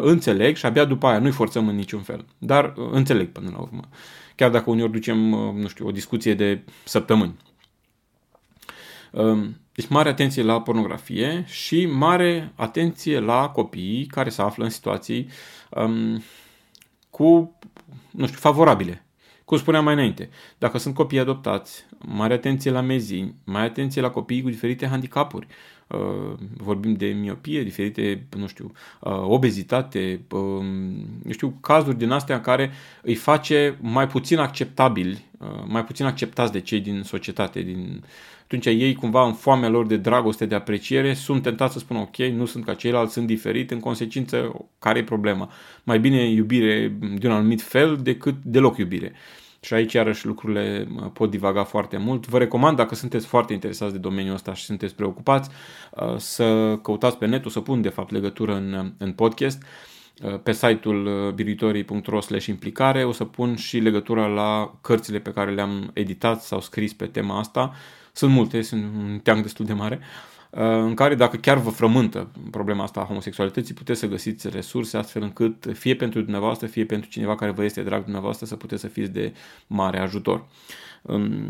înțeleg 0.00 0.56
și 0.56 0.66
abia 0.66 0.84
după 0.84 1.06
aia 1.06 1.18
nu-i 1.18 1.30
forțăm 1.30 1.68
în 1.68 1.74
niciun 1.74 2.00
fel. 2.00 2.24
Dar 2.38 2.72
înțeleg 2.90 3.28
până 3.28 3.50
la 3.52 3.58
urmă. 3.58 3.82
Chiar 4.34 4.50
dacă 4.50 4.70
uneori 4.70 4.92
ducem, 4.92 5.18
nu 5.54 5.68
știu, 5.68 5.86
o 5.86 5.90
discuție 5.90 6.34
de 6.34 6.62
săptămâni. 6.84 7.34
Um, 9.14 9.60
deci 9.72 9.88
mare 9.88 10.08
atenție 10.08 10.42
la 10.42 10.62
pornografie 10.62 11.44
și 11.46 11.86
mare 11.86 12.52
atenție 12.54 13.18
la 13.18 13.48
copiii 13.48 14.06
care 14.06 14.28
se 14.28 14.42
află 14.42 14.64
în 14.64 14.70
situații 14.70 15.28
um, 15.70 16.22
cu, 17.10 17.58
nu 18.10 18.26
știu, 18.26 18.38
favorabile. 18.38 19.06
Cum 19.44 19.58
spuneam 19.58 19.84
mai 19.84 19.94
înainte, 19.94 20.30
dacă 20.58 20.78
sunt 20.78 20.94
copii 20.94 21.18
adoptați, 21.18 21.84
mare 21.98 22.34
atenție 22.34 22.70
la 22.70 22.80
mezini, 22.80 23.34
mai 23.44 23.64
atenție 23.64 24.00
la 24.00 24.10
copiii 24.10 24.42
cu 24.42 24.48
diferite 24.48 24.86
handicapuri. 24.86 25.46
Uh, 25.46 25.73
vorbim 26.56 26.94
de 26.94 27.06
miopie, 27.06 27.62
diferite, 27.62 28.26
nu 28.36 28.46
știu, 28.46 28.72
uh, 29.00 29.12
obezitate, 29.12 30.20
uh, 30.30 30.64
nu 31.22 31.32
știu, 31.32 31.58
cazuri 31.60 31.98
din 31.98 32.10
astea 32.10 32.36
în 32.36 32.40
care 32.40 32.70
îi 33.02 33.14
face 33.14 33.78
mai 33.80 34.06
puțin 34.06 34.38
acceptabili, 34.38 35.24
uh, 35.38 35.48
mai 35.66 35.84
puțin 35.84 36.04
acceptați 36.04 36.52
de 36.52 36.60
cei 36.60 36.80
din 36.80 37.02
societate, 37.02 37.60
din, 37.60 38.02
uh, 38.02 38.08
atunci 38.44 38.66
ei 38.66 38.94
cumva 38.94 39.26
în 39.26 39.32
foamea 39.32 39.68
lor 39.68 39.86
de 39.86 39.96
dragoste, 39.96 40.46
de 40.46 40.54
apreciere, 40.54 41.14
sunt 41.14 41.42
tentați 41.42 41.72
să 41.72 41.78
spună 41.78 41.98
ok, 41.98 42.16
nu 42.16 42.44
sunt 42.44 42.64
ca 42.64 42.74
ceilalți, 42.74 43.12
sunt 43.12 43.26
diferit, 43.26 43.70
în 43.70 43.80
consecință, 43.80 44.66
care 44.78 44.98
e 44.98 45.04
problema? 45.04 45.50
Mai 45.82 45.98
bine 45.98 46.28
iubire 46.28 46.92
de 47.18 47.26
un 47.26 47.32
anumit 47.32 47.62
fel 47.62 47.96
decât 48.02 48.34
deloc 48.42 48.76
iubire. 48.76 49.12
Și 49.64 49.74
aici 49.74 49.92
iarăși 49.92 50.26
lucrurile 50.26 50.88
pot 51.12 51.30
divaga 51.30 51.64
foarte 51.64 51.96
mult. 51.96 52.26
Vă 52.26 52.38
recomand, 52.38 52.76
dacă 52.76 52.94
sunteți 52.94 53.26
foarte 53.26 53.52
interesați 53.52 53.92
de 53.92 53.98
domeniul 53.98 54.34
ăsta 54.34 54.54
și 54.54 54.64
sunteți 54.64 54.94
preocupați, 54.94 55.50
să 56.16 56.78
căutați 56.82 57.18
pe 57.18 57.26
net, 57.26 57.44
o 57.44 57.48
să 57.48 57.60
pun 57.60 57.80
de 57.80 57.88
fapt 57.88 58.10
legătură 58.10 58.54
în, 58.54 58.92
în 58.98 59.12
podcast, 59.12 59.62
pe 60.42 60.52
site-ul 60.52 61.32
biruitorii.ro 61.34 62.18
implicare 62.46 63.04
o 63.04 63.12
să 63.12 63.24
pun 63.24 63.56
și 63.56 63.78
legătura 63.78 64.26
la 64.26 64.74
cărțile 64.80 65.18
pe 65.18 65.32
care 65.32 65.50
le-am 65.50 65.90
editat 65.92 66.42
sau 66.42 66.60
scris 66.60 66.92
pe 66.92 67.06
tema 67.06 67.38
asta. 67.38 67.72
Sunt 68.16 68.32
multe, 68.32 68.62
sunt 68.62 68.82
un 68.82 69.20
teanc 69.22 69.42
destul 69.42 69.66
de 69.66 69.72
mare. 69.72 69.98
Uh, 70.50 70.60
în 70.60 70.94
care 70.94 71.14
dacă 71.14 71.36
chiar 71.36 71.58
vă 71.58 71.70
frământă 71.70 72.30
problema 72.50 72.82
asta 72.82 73.00
a 73.00 73.04
homosexualității, 73.04 73.74
puteți 73.74 74.00
să 74.00 74.06
găsiți 74.06 74.48
resurse 74.48 74.96
astfel 74.96 75.22
încât 75.22 75.66
fie 75.72 75.94
pentru 75.94 76.20
dumneavoastră, 76.20 76.66
fie 76.66 76.84
pentru 76.84 77.10
cineva 77.10 77.34
care 77.34 77.50
vă 77.50 77.64
este 77.64 77.82
drag 77.82 78.02
dumneavoastră 78.02 78.46
să 78.46 78.56
puteți 78.56 78.80
să 78.80 78.88
fiți 78.88 79.10
de 79.10 79.32
mare 79.66 79.98
ajutor. 79.98 80.44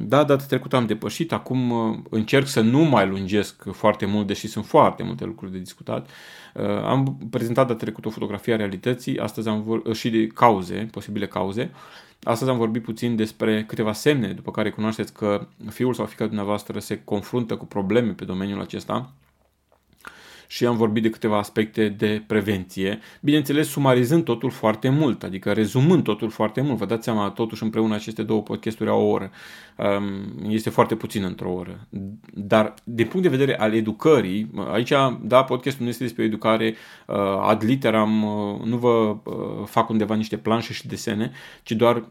Da, 0.01 0.25
data 0.25 0.45
trecută 0.45 0.77
am 0.77 0.87
depășit, 0.87 1.33
acum 1.33 1.71
uh, 1.71 1.99
încerc 2.11 2.47
să 2.47 2.61
nu 2.61 2.79
mai 2.81 3.07
lungesc 3.07 3.63
foarte 3.73 4.07
mult, 4.07 4.27
deși 4.27 4.47
sunt 4.47 4.67
foarte 4.67 5.03
multe 5.03 5.25
lucruri 5.25 5.53
de 5.53 5.59
discutat. 5.59 6.11
Uh, 6.55 6.65
am 6.65 7.19
prezentat 7.31 7.67
data 7.67 7.79
trecută 7.79 8.09
o 8.09 8.11
fotografie 8.11 8.53
a 8.53 8.57
realității, 8.57 9.19
astăzi 9.19 9.49
am 9.49 9.63
vor- 9.63 9.95
și 9.95 10.11
de 10.11 10.27
cauze, 10.27 10.89
posibile 10.91 11.27
cauze. 11.27 11.71
Astăzi 12.25 12.51
am 12.51 12.57
vorbit 12.57 12.83
puțin 12.83 13.17
despre 13.17 13.65
câteva 13.65 13.93
semne 13.93 14.33
după 14.33 14.51
care 14.51 14.71
cunoașteți 14.71 15.13
că 15.13 15.47
fiul 15.71 15.95
sau 15.95 16.07
fica 16.07 16.27
dumneavoastră 16.27 16.79
se 16.79 17.05
confruntă 17.05 17.57
cu 17.57 17.65
probleme 17.65 18.13
pe 18.13 18.25
domeniul 18.25 18.61
acesta 18.61 19.13
și 20.47 20.67
am 20.67 20.77
vorbit 20.77 21.03
de 21.03 21.11
câteva 21.11 21.39
aspecte 21.39 21.89
de 21.89 22.23
prevenție, 22.27 22.99
bineînțeles 23.21 23.69
sumarizând 23.69 24.25
totul 24.25 24.51
foarte 24.51 24.89
mult, 24.89 25.23
adică 25.23 25.53
rezumând 25.53 26.03
totul 26.03 26.31
foarte 26.31 26.61
mult. 26.61 26.79
Vă 26.79 26.85
dați 26.85 27.05
seama, 27.05 27.31
totuși 27.31 27.63
împreună 27.63 27.95
aceste 27.95 28.23
două 28.23 28.43
podcasturi 28.43 28.91
au 28.91 29.01
o 29.01 29.11
oră. 29.11 29.31
Um, 29.77 30.51
este 30.51 30.71
foarte 30.71 30.95
puțin 30.95 31.23
într-o 31.23 31.53
oră. 31.53 31.87
Dar 32.35 32.75
din 32.85 33.07
punct 33.07 33.23
de 33.23 33.37
vedere 33.37 33.59
al 33.59 33.75
educării, 33.75 34.51
aici, 34.73 34.93
da, 35.21 35.45
podcastul 35.45 35.83
nu 35.85 35.91
este 35.91 36.03
despre 36.03 36.25
educare 36.25 36.75
uh, 37.07 37.17
ad 37.41 37.65
literam, 37.65 38.23
uh, 38.23 38.61
nu 38.65 38.77
vă 38.77 38.89
uh, 38.89 39.67
fac 39.67 39.89
undeva 39.89 40.15
niște 40.15 40.37
planșe 40.37 40.73
și 40.73 40.87
desene, 40.87 41.33
ci 41.63 41.73
doar 41.73 42.09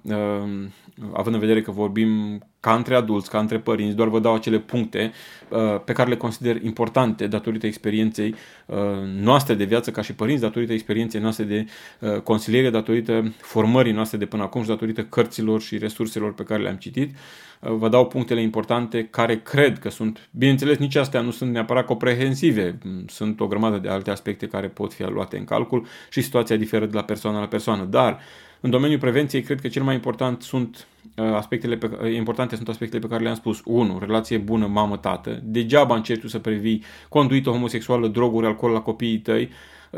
având 1.14 1.36
în 1.36 1.40
vedere 1.42 1.62
că 1.62 1.72
vorbim 1.72 2.42
ca 2.64 2.76
între 2.76 2.96
adulți, 2.96 3.30
ca 3.30 3.40
între 3.40 3.60
părinți, 3.60 3.96
doar 3.96 4.08
vă 4.08 4.20
dau 4.20 4.34
acele 4.34 4.60
puncte 4.60 5.12
uh, 5.50 5.60
pe 5.86 5.94
care 5.94 6.10
le 6.10 6.18
consider 6.18 6.64
importante 6.64 7.28
datorită 7.28 7.66
experienței 7.66 8.36
uh, 8.66 8.78
noastre 9.20 9.54
de 9.54 9.64
viață 9.64 9.92
ca 9.92 10.02
și 10.02 10.14
părinți, 10.14 10.42
datorită 10.42 10.74
experienței 10.74 11.22
noastre 11.22 11.44
de 11.44 11.66
uh, 12.00 12.20
consiliere, 12.20 12.70
datorită 12.70 13.34
formării 13.42 13.92
noastre 13.92 14.18
de 14.18 14.26
până 14.26 14.44
acum 14.44 14.62
și 14.62 14.68
datorită 14.68 15.04
cărților 15.04 15.62
și 15.62 15.78
resurselor 15.78 16.34
pe 16.34 16.44
care 16.44 16.62
le-am 16.62 16.76
citit. 16.76 17.16
Uh, 17.60 17.72
vă 17.72 17.90
dau 17.90 18.08
punctele 18.08 18.42
importante 18.42 19.08
care 19.12 19.40
cred 19.40 19.80
că 19.80 19.90
sunt, 19.90 20.30
bineînțeles, 20.32 20.78
nici 20.78 20.96
astea 20.96 21.22
nu 21.22 21.32
sunt 21.32 21.52
neapărat 21.52 21.86
comprehensive, 21.86 22.78
sunt 23.08 23.40
o 23.40 23.48
grămadă 23.48 23.78
de 23.78 23.90
alte 23.90 24.12
aspecte 24.12 24.48
care 24.48 24.68
pot 24.68 24.94
fi 24.94 25.04
luate 25.04 25.38
în 25.38 25.44
calcul 25.44 25.86
și 26.10 26.22
situația 26.22 26.56
diferă 26.56 26.86
de 26.86 26.96
la 26.96 27.04
persoană 27.04 27.40
la 27.40 27.48
persoană, 27.48 27.84
dar 27.84 28.20
în 28.64 28.70
domeniul 28.70 29.00
prevenției, 29.00 29.42
cred 29.42 29.62
că 29.62 29.68
cel 29.68 29.84
mai 29.84 29.94
important 29.94 30.42
sunt 30.42 30.88
uh, 31.16 31.26
aspectele 31.26 31.78
pe, 31.78 31.98
uh, 32.02 32.14
importante 32.14 32.56
sunt 32.56 32.68
aspectele 32.68 33.02
pe 33.02 33.08
care 33.08 33.24
le-am 33.24 33.36
spus. 33.36 33.62
1. 33.66 34.00
Relație 34.00 34.38
bună 34.38 34.68
mamă-tată. 34.68 35.40
Degeaba 35.44 35.96
încerci 35.96 36.22
tu 36.22 36.28
să 36.28 36.40
previi 36.40 36.84
conduită 37.10 37.50
homosexuală, 37.50 38.08
droguri, 38.08 38.46
alcool 38.46 38.72
la 38.72 38.82
copiii 38.82 39.20
tăi, 39.20 39.50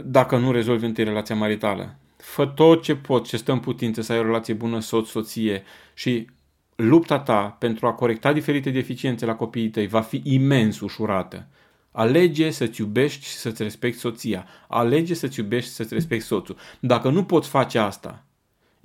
dacă 0.03 0.37
nu 0.37 0.51
rezolvi 0.51 0.85
întâi 0.85 1.03
relația 1.03 1.35
maritală. 1.35 1.95
Fă 2.17 2.45
tot 2.45 2.83
ce 2.83 2.95
poți, 2.95 3.29
ce 3.29 3.37
stă 3.37 3.51
în 3.51 3.59
putință 3.59 4.01
să 4.01 4.11
ai 4.11 4.19
o 4.19 4.23
relație 4.23 4.53
bună 4.53 4.79
soț-soție 4.79 5.63
și 5.93 6.27
lupta 6.75 7.19
ta 7.19 7.55
pentru 7.59 7.87
a 7.87 7.93
corecta 7.93 8.33
diferite 8.33 8.69
deficiențe 8.69 9.25
la 9.25 9.35
copiii 9.35 9.69
tăi 9.69 9.87
va 9.87 10.01
fi 10.01 10.21
imens 10.23 10.79
ușurată. 10.79 11.47
Alege 11.91 12.49
să-ți 12.49 12.81
iubești 12.81 13.25
și 13.25 13.33
să-ți 13.33 13.63
respecti 13.63 13.99
soția. 13.99 14.47
Alege 14.67 15.13
să-ți 15.13 15.39
iubești 15.39 15.69
și 15.69 15.75
să-ți 15.75 15.93
respecti 15.93 16.25
soțul. 16.25 16.57
Dacă 16.79 17.09
nu 17.09 17.23
poți 17.23 17.49
face 17.49 17.79
asta, 17.79 18.24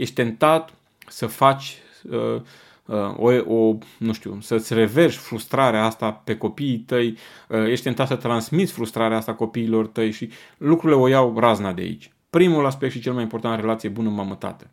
ești 0.00 0.14
tentat 0.14 0.74
să 1.06 1.26
faci 1.26 1.76
uh, 2.10 2.40
uh, 2.86 3.14
o, 3.16 3.54
o, 3.54 3.78
nu 3.98 4.12
știu, 4.12 4.38
să-ți 4.40 4.74
reverși 4.74 5.18
frustrarea 5.18 5.84
asta 5.84 6.10
pe 6.12 6.36
copiii 6.36 6.78
tăi, 6.78 7.16
uh, 7.48 7.66
ești 7.66 7.84
tentat 7.84 8.06
să 8.06 8.14
transmiți 8.14 8.72
frustrarea 8.72 9.16
asta 9.16 9.34
copiilor 9.34 9.86
tăi 9.86 10.10
și 10.10 10.30
lucrurile 10.56 11.00
o 11.00 11.08
iau 11.08 11.38
razna 11.38 11.72
de 11.72 11.82
aici. 11.82 12.12
Primul 12.30 12.66
aspect 12.66 12.92
și 12.92 13.00
cel 13.00 13.12
mai 13.12 13.22
important, 13.22 13.60
relație 13.60 13.88
bună 13.88 14.08
mamă-tată. 14.08 14.70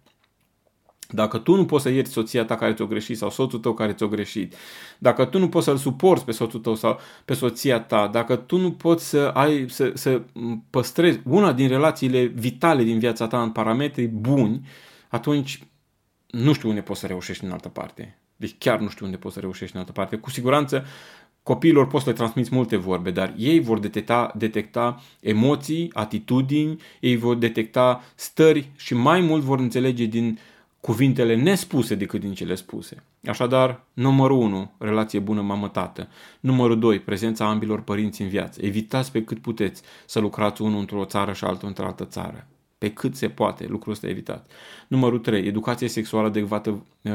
Dacă 1.09 1.37
tu 1.37 1.55
nu 1.55 1.65
poți 1.65 1.83
să 1.83 1.89
ierți 1.89 2.11
soția 2.11 2.45
ta 2.45 2.55
care 2.55 2.73
ți-o 2.73 2.85
greșit 2.85 3.17
sau 3.17 3.29
soțul 3.29 3.59
tău 3.59 3.73
care 3.73 3.93
ți-o 3.93 4.07
greșit, 4.07 4.55
dacă 4.97 5.25
tu 5.25 5.39
nu 5.39 5.49
poți 5.49 5.65
să-l 5.65 5.77
suporți 5.77 6.25
pe 6.25 6.31
soțul 6.31 6.59
tău 6.59 6.75
sau 6.75 6.99
pe 7.25 7.33
soția 7.33 7.79
ta, 7.79 8.07
dacă 8.07 8.35
tu 8.35 8.57
nu 8.57 8.71
poți 8.71 9.09
să 9.09 9.31
ai 9.33 9.65
să, 9.69 9.91
să 9.93 10.21
păstrezi 10.69 11.19
una 11.23 11.53
din 11.53 11.67
relațiile 11.67 12.23
vitale 12.23 12.83
din 12.83 12.99
viața 12.99 13.27
ta 13.27 13.41
în 13.41 13.49
parametri 13.49 14.07
buni, 14.07 14.61
atunci 15.07 15.63
nu 16.27 16.53
știu 16.53 16.69
unde 16.69 16.81
poți 16.81 16.99
să 16.99 17.07
reușești 17.07 17.43
în 17.43 17.51
altă 17.51 17.69
parte. 17.69 18.17
Deci 18.35 18.55
chiar 18.57 18.79
nu 18.79 18.89
știu 18.89 19.05
unde 19.05 19.17
poți 19.17 19.33
să 19.33 19.39
reușești 19.39 19.75
în 19.75 19.79
altă 19.79 19.91
parte. 19.91 20.15
Cu 20.15 20.29
siguranță 20.29 20.85
copiilor 21.43 21.87
poți 21.87 22.03
să 22.03 22.09
le 22.09 22.15
transmiți 22.15 22.55
multe 22.55 22.75
vorbe, 22.75 23.11
dar 23.11 23.33
ei 23.37 23.59
vor 23.59 23.79
detecta, 23.79 24.33
detecta 24.35 25.01
emoții, 25.19 25.89
atitudini, 25.93 26.81
ei 26.99 27.15
vor 27.15 27.35
detecta 27.35 28.03
stări 28.15 28.69
și 28.75 28.93
mai 28.93 29.21
mult 29.21 29.43
vor 29.43 29.59
înțelege 29.59 30.05
din 30.05 30.39
cuvintele 30.81 31.35
nespuse 31.35 31.95
decât 31.95 32.19
din 32.19 32.33
cele 32.33 32.55
spuse. 32.55 33.03
Așadar, 33.25 33.83
numărul 33.93 34.37
1, 34.37 34.71
relație 34.77 35.19
bună 35.19 35.41
mamă-tată. 35.41 36.07
Numărul 36.39 36.79
2, 36.79 36.99
prezența 36.99 37.45
ambilor 37.45 37.81
părinți 37.81 38.21
în 38.21 38.27
viață. 38.27 38.65
Evitați 38.65 39.11
pe 39.11 39.23
cât 39.23 39.39
puteți 39.39 39.81
să 40.05 40.19
lucrați 40.19 40.61
unul 40.61 40.79
într-o 40.79 41.05
țară 41.05 41.33
și 41.33 41.43
altul 41.43 41.67
într-o 41.67 41.85
altă 41.85 42.05
țară 42.05 42.47
pe 42.77 42.91
cât 42.91 43.15
se 43.15 43.29
poate, 43.29 43.65
lucrul 43.67 43.93
ăsta 43.93 44.07
evitat. 44.07 44.51
Numărul 44.87 45.19
3, 45.19 45.45
educație 45.45 45.87
sexuală 45.87 46.27
adecvată 46.27 46.69
uh, 47.01 47.11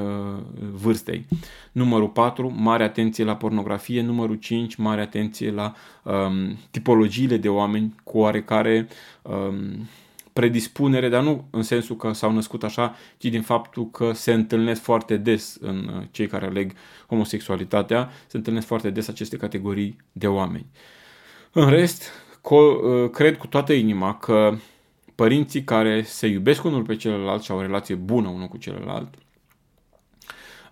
vârstei. 0.72 1.26
Numărul 1.72 2.08
4, 2.08 2.52
mare 2.56 2.82
atenție 2.82 3.24
la 3.24 3.36
pornografie. 3.36 4.02
Numărul 4.02 4.34
5, 4.34 4.74
mare 4.74 5.00
atenție 5.00 5.50
la 5.50 5.74
um, 6.02 6.58
tipologiile 6.70 7.36
de 7.36 7.48
oameni 7.48 7.94
cu 8.04 8.18
oarecare 8.18 8.88
um, 9.22 9.88
predispunere, 10.32 11.08
dar 11.08 11.22
nu 11.22 11.44
în 11.50 11.62
sensul 11.62 11.96
că 11.96 12.12
s-au 12.12 12.32
născut 12.32 12.62
așa, 12.62 12.96
ci 13.18 13.24
din 13.26 13.42
faptul 13.42 13.90
că 13.90 14.12
se 14.12 14.32
întâlnesc 14.32 14.82
foarte 14.82 15.16
des 15.16 15.56
în 15.60 15.90
uh, 15.96 16.02
cei 16.10 16.26
care 16.26 16.46
aleg 16.46 16.72
homosexualitatea, 17.06 18.10
se 18.26 18.36
întâlnesc 18.36 18.66
foarte 18.66 18.90
des 18.90 19.08
aceste 19.08 19.36
categorii 19.36 19.96
de 20.12 20.26
oameni. 20.26 20.66
În 21.52 21.68
rest, 21.68 22.10
co- 22.38 22.82
uh, 22.82 23.10
cred 23.10 23.36
cu 23.36 23.46
toată 23.46 23.72
inima 23.72 24.18
că 24.18 24.56
părinții 25.22 25.64
care 25.64 26.02
se 26.02 26.26
iubesc 26.26 26.64
unul 26.64 26.82
pe 26.82 26.96
celălalt 26.96 27.42
și 27.42 27.50
au 27.50 27.58
o 27.58 27.60
relație 27.60 27.94
bună 27.94 28.28
unul 28.28 28.46
cu 28.46 28.56
celălalt. 28.56 29.14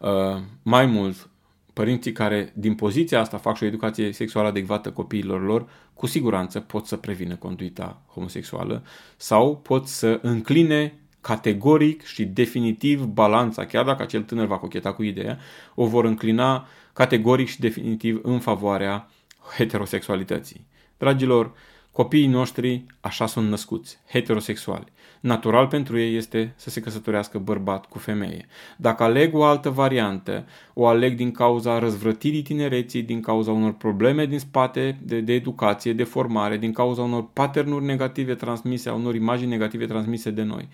Uh, 0.00 0.42
mai 0.62 0.86
mult, 0.86 1.28
părinții 1.72 2.12
care 2.12 2.52
din 2.54 2.74
poziția 2.74 3.20
asta 3.20 3.36
fac 3.38 3.56
și 3.56 3.62
o 3.62 3.66
educație 3.66 4.12
sexuală 4.12 4.48
adecvată 4.48 4.90
copiilor 4.90 5.44
lor, 5.44 5.68
cu 5.94 6.06
siguranță 6.06 6.60
pot 6.60 6.86
să 6.86 6.96
prevină 6.96 7.36
conduita 7.36 8.02
homosexuală 8.12 8.84
sau 9.16 9.56
pot 9.56 9.86
să 9.86 10.18
încline 10.22 10.98
categoric 11.20 12.04
și 12.04 12.24
definitiv 12.24 13.04
balanța, 13.04 13.66
chiar 13.66 13.84
dacă 13.84 14.02
acel 14.02 14.22
tânăr 14.22 14.46
va 14.46 14.58
cocheta 14.58 14.92
cu 14.92 15.02
ideea, 15.02 15.38
o 15.74 15.86
vor 15.86 16.04
înclina 16.04 16.66
categoric 16.92 17.48
și 17.48 17.60
definitiv 17.60 18.20
în 18.22 18.38
favoarea 18.38 19.08
heterosexualității. 19.56 20.66
Dragilor, 20.98 21.52
Copiii 21.92 22.26
noștri 22.26 22.84
așa 23.00 23.26
sunt 23.26 23.48
născuți, 23.48 23.98
heterosexuali. 24.10 24.84
Natural 25.20 25.66
pentru 25.66 25.98
ei 25.98 26.16
este 26.16 26.52
să 26.56 26.70
se 26.70 26.80
căsătorească 26.80 27.38
bărbat 27.38 27.86
cu 27.86 27.98
femeie. 27.98 28.46
Dacă 28.76 29.02
aleg 29.02 29.34
o 29.34 29.44
altă 29.44 29.70
variantă, 29.70 30.46
o 30.74 30.86
aleg 30.86 31.16
din 31.16 31.30
cauza 31.30 31.78
răzvrătirii 31.78 32.42
tinereții, 32.42 33.02
din 33.02 33.20
cauza 33.20 33.52
unor 33.52 33.72
probleme 33.72 34.26
din 34.26 34.38
spate 34.38 34.98
de, 35.02 35.20
de 35.20 35.32
educație, 35.32 35.92
de 35.92 36.04
formare, 36.04 36.56
din 36.56 36.72
cauza 36.72 37.02
unor 37.02 37.28
paternuri 37.32 37.84
negative 37.84 38.34
transmise, 38.34 38.88
a 38.88 38.94
unor 38.94 39.14
imagini 39.14 39.50
negative 39.50 39.86
transmise 39.86 40.30
de 40.30 40.42
noi. 40.42 40.68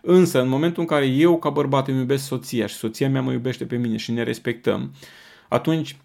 Însă, 0.00 0.40
în 0.40 0.48
momentul 0.48 0.82
în 0.82 0.88
care 0.88 1.06
eu, 1.06 1.38
ca 1.38 1.50
bărbat, 1.50 1.88
îmi 1.88 1.98
iubesc 1.98 2.24
soția 2.24 2.66
și 2.66 2.74
soția 2.74 3.08
mea 3.08 3.22
mă 3.22 3.32
iubește 3.32 3.64
pe 3.64 3.76
mine 3.76 3.96
și 3.96 4.12
ne 4.12 4.22
respectăm, 4.22 4.92
atunci 5.48 5.96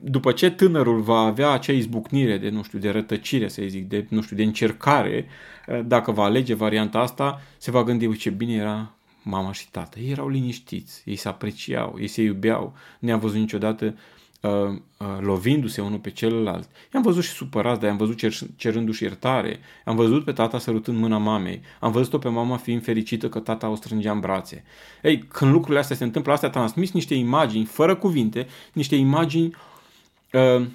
după 0.00 0.32
ce 0.32 0.50
tânărul 0.50 1.00
va 1.00 1.18
avea 1.18 1.50
acea 1.50 1.72
izbucnire 1.72 2.38
de, 2.38 2.48
nu 2.48 2.62
știu, 2.62 2.78
de 2.78 2.90
rătăcire, 2.90 3.48
să 3.48 3.62
zic, 3.66 3.88
de, 3.88 4.06
nu 4.08 4.22
știu, 4.22 4.36
de 4.36 4.42
încercare, 4.42 5.26
eh, 5.66 5.80
dacă 5.84 6.10
va 6.10 6.24
alege 6.24 6.54
varianta 6.54 6.98
asta, 6.98 7.40
se 7.58 7.70
va 7.70 7.82
gândi, 7.82 8.06
uite 8.06 8.18
ce 8.18 8.30
bine 8.30 8.54
era 8.54 8.94
mama 9.22 9.52
și 9.52 9.70
tata. 9.70 10.00
Ei 10.00 10.10
erau 10.10 10.28
liniștiți, 10.28 11.02
ei 11.04 11.16
se 11.16 11.28
apreciau, 11.28 11.96
ei 12.00 12.06
se 12.06 12.22
iubeau, 12.22 12.74
ne-am 12.98 13.18
văzut 13.18 13.38
niciodată 13.38 13.84
uh, 13.84 13.92
uh, 14.42 15.18
lovindu-se 15.20 15.80
unul 15.80 15.98
pe 15.98 16.10
celălalt. 16.10 16.68
I-am 16.94 17.02
văzut 17.02 17.22
și 17.22 17.30
supărați, 17.30 17.80
dar 17.80 17.88
i-am 17.88 17.96
văzut 17.96 18.16
cer, 18.16 18.32
cerându-și 18.56 19.02
iertare. 19.02 19.60
Am 19.84 19.96
văzut 19.96 20.24
pe 20.24 20.32
tata 20.32 20.58
sărutând 20.58 20.98
mâna 20.98 21.18
mamei. 21.18 21.60
Am 21.80 21.92
văzut-o 21.92 22.18
pe 22.18 22.28
mama 22.28 22.56
fiind 22.56 22.82
fericită 22.82 23.28
că 23.28 23.38
tata 23.38 23.68
o 23.68 23.74
strângea 23.74 24.12
în 24.12 24.20
brațe. 24.20 24.64
Ei, 25.02 25.18
când 25.18 25.50
lucrurile 25.50 25.80
astea 25.80 25.96
se 25.96 26.04
întâmplă, 26.04 26.32
astea 26.32 26.50
transmis 26.50 26.92
niște 26.92 27.14
imagini, 27.14 27.64
fără 27.64 27.96
cuvinte, 27.96 28.46
niște 28.72 28.94
imagini 28.94 29.56
uh, 30.32 30.66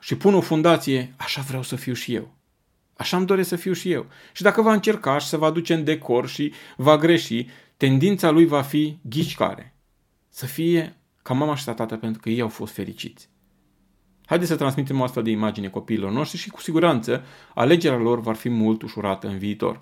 și 0.00 0.16
pun 0.16 0.34
o 0.34 0.40
fundație, 0.40 1.14
așa 1.16 1.42
vreau 1.42 1.62
să 1.62 1.76
fiu 1.76 1.92
și 1.92 2.14
eu. 2.14 2.36
Așa 2.96 3.16
îmi 3.16 3.26
doresc 3.26 3.48
să 3.48 3.56
fiu 3.56 3.72
și 3.72 3.90
eu. 3.90 4.06
Și 4.32 4.42
dacă 4.42 4.62
va 4.62 4.72
încerca 4.72 5.18
și 5.18 5.26
se 5.26 5.36
va 5.36 5.50
duce 5.50 5.74
în 5.74 5.84
decor 5.84 6.28
și 6.28 6.52
va 6.76 6.96
greși, 6.96 7.46
tendința 7.76 8.30
lui 8.30 8.46
va 8.46 8.62
fi 8.62 8.98
ghici 9.02 9.34
care. 9.34 9.74
Să 10.28 10.46
fie 10.46 10.97
ca 11.28 11.34
mama 11.34 11.54
și 11.54 11.64
tata 11.64 11.96
pentru 11.96 12.20
că 12.20 12.28
ei 12.28 12.40
au 12.40 12.48
fost 12.48 12.72
fericiți. 12.72 13.28
Haideți 14.26 14.50
să 14.50 14.56
transmitem 14.56 15.00
o 15.00 15.02
astfel 15.02 15.22
de 15.22 15.30
imagine 15.30 15.68
copiilor 15.68 16.10
noștri 16.10 16.38
și 16.38 16.50
cu 16.50 16.60
siguranță 16.60 17.24
alegerea 17.54 17.98
lor 17.98 18.20
va 18.20 18.32
fi 18.32 18.48
mult 18.48 18.82
ușurată 18.82 19.26
în 19.26 19.38
viitor. 19.38 19.80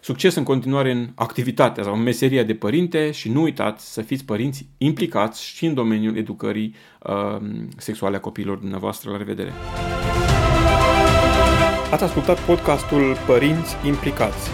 Succes 0.00 0.34
în 0.34 0.42
continuare 0.42 0.90
în 0.90 1.08
activitatea 1.14 1.82
sau 1.82 1.94
în 1.94 2.02
meseria 2.02 2.42
de 2.42 2.54
părinte 2.54 3.10
și 3.10 3.28
nu 3.28 3.42
uitați 3.42 3.92
să 3.92 4.02
fiți 4.02 4.24
părinți 4.24 4.68
implicați 4.78 5.44
și 5.44 5.66
în 5.66 5.74
domeniul 5.74 6.16
educării 6.16 6.74
uh, 7.02 7.36
sexuale 7.76 8.16
a 8.16 8.20
copiilor 8.20 8.56
dumneavoastră. 8.56 9.10
La 9.10 9.16
revedere! 9.16 9.52
Ați 11.90 12.04
ascultat 12.04 12.40
podcastul 12.40 13.16
Părinți 13.26 13.76
Implicați, 13.86 14.50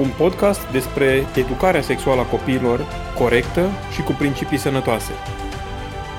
un 0.00 0.08
podcast 0.18 0.70
despre 0.72 1.26
educarea 1.36 1.80
sexuală 1.80 2.20
a 2.20 2.24
copiilor 2.24 2.86
corectă 3.18 3.70
și 3.94 4.02
cu 4.02 4.12
principii 4.12 4.58
sănătoase. 4.58 5.12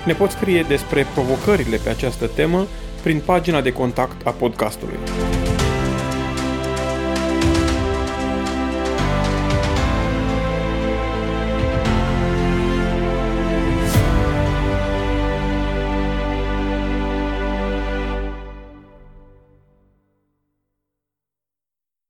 Ne 0.06 0.14
poți 0.14 0.34
scrie 0.34 0.66
despre 0.68 1.06
provocările 1.14 1.78
pe 1.78 1.90
această 1.90 2.28
temă 2.28 2.66
prin 3.04 3.22
pagina 3.26 3.62
de 3.62 3.72
contact 3.72 4.28
a 4.28 4.32
podcastului. 4.32 4.98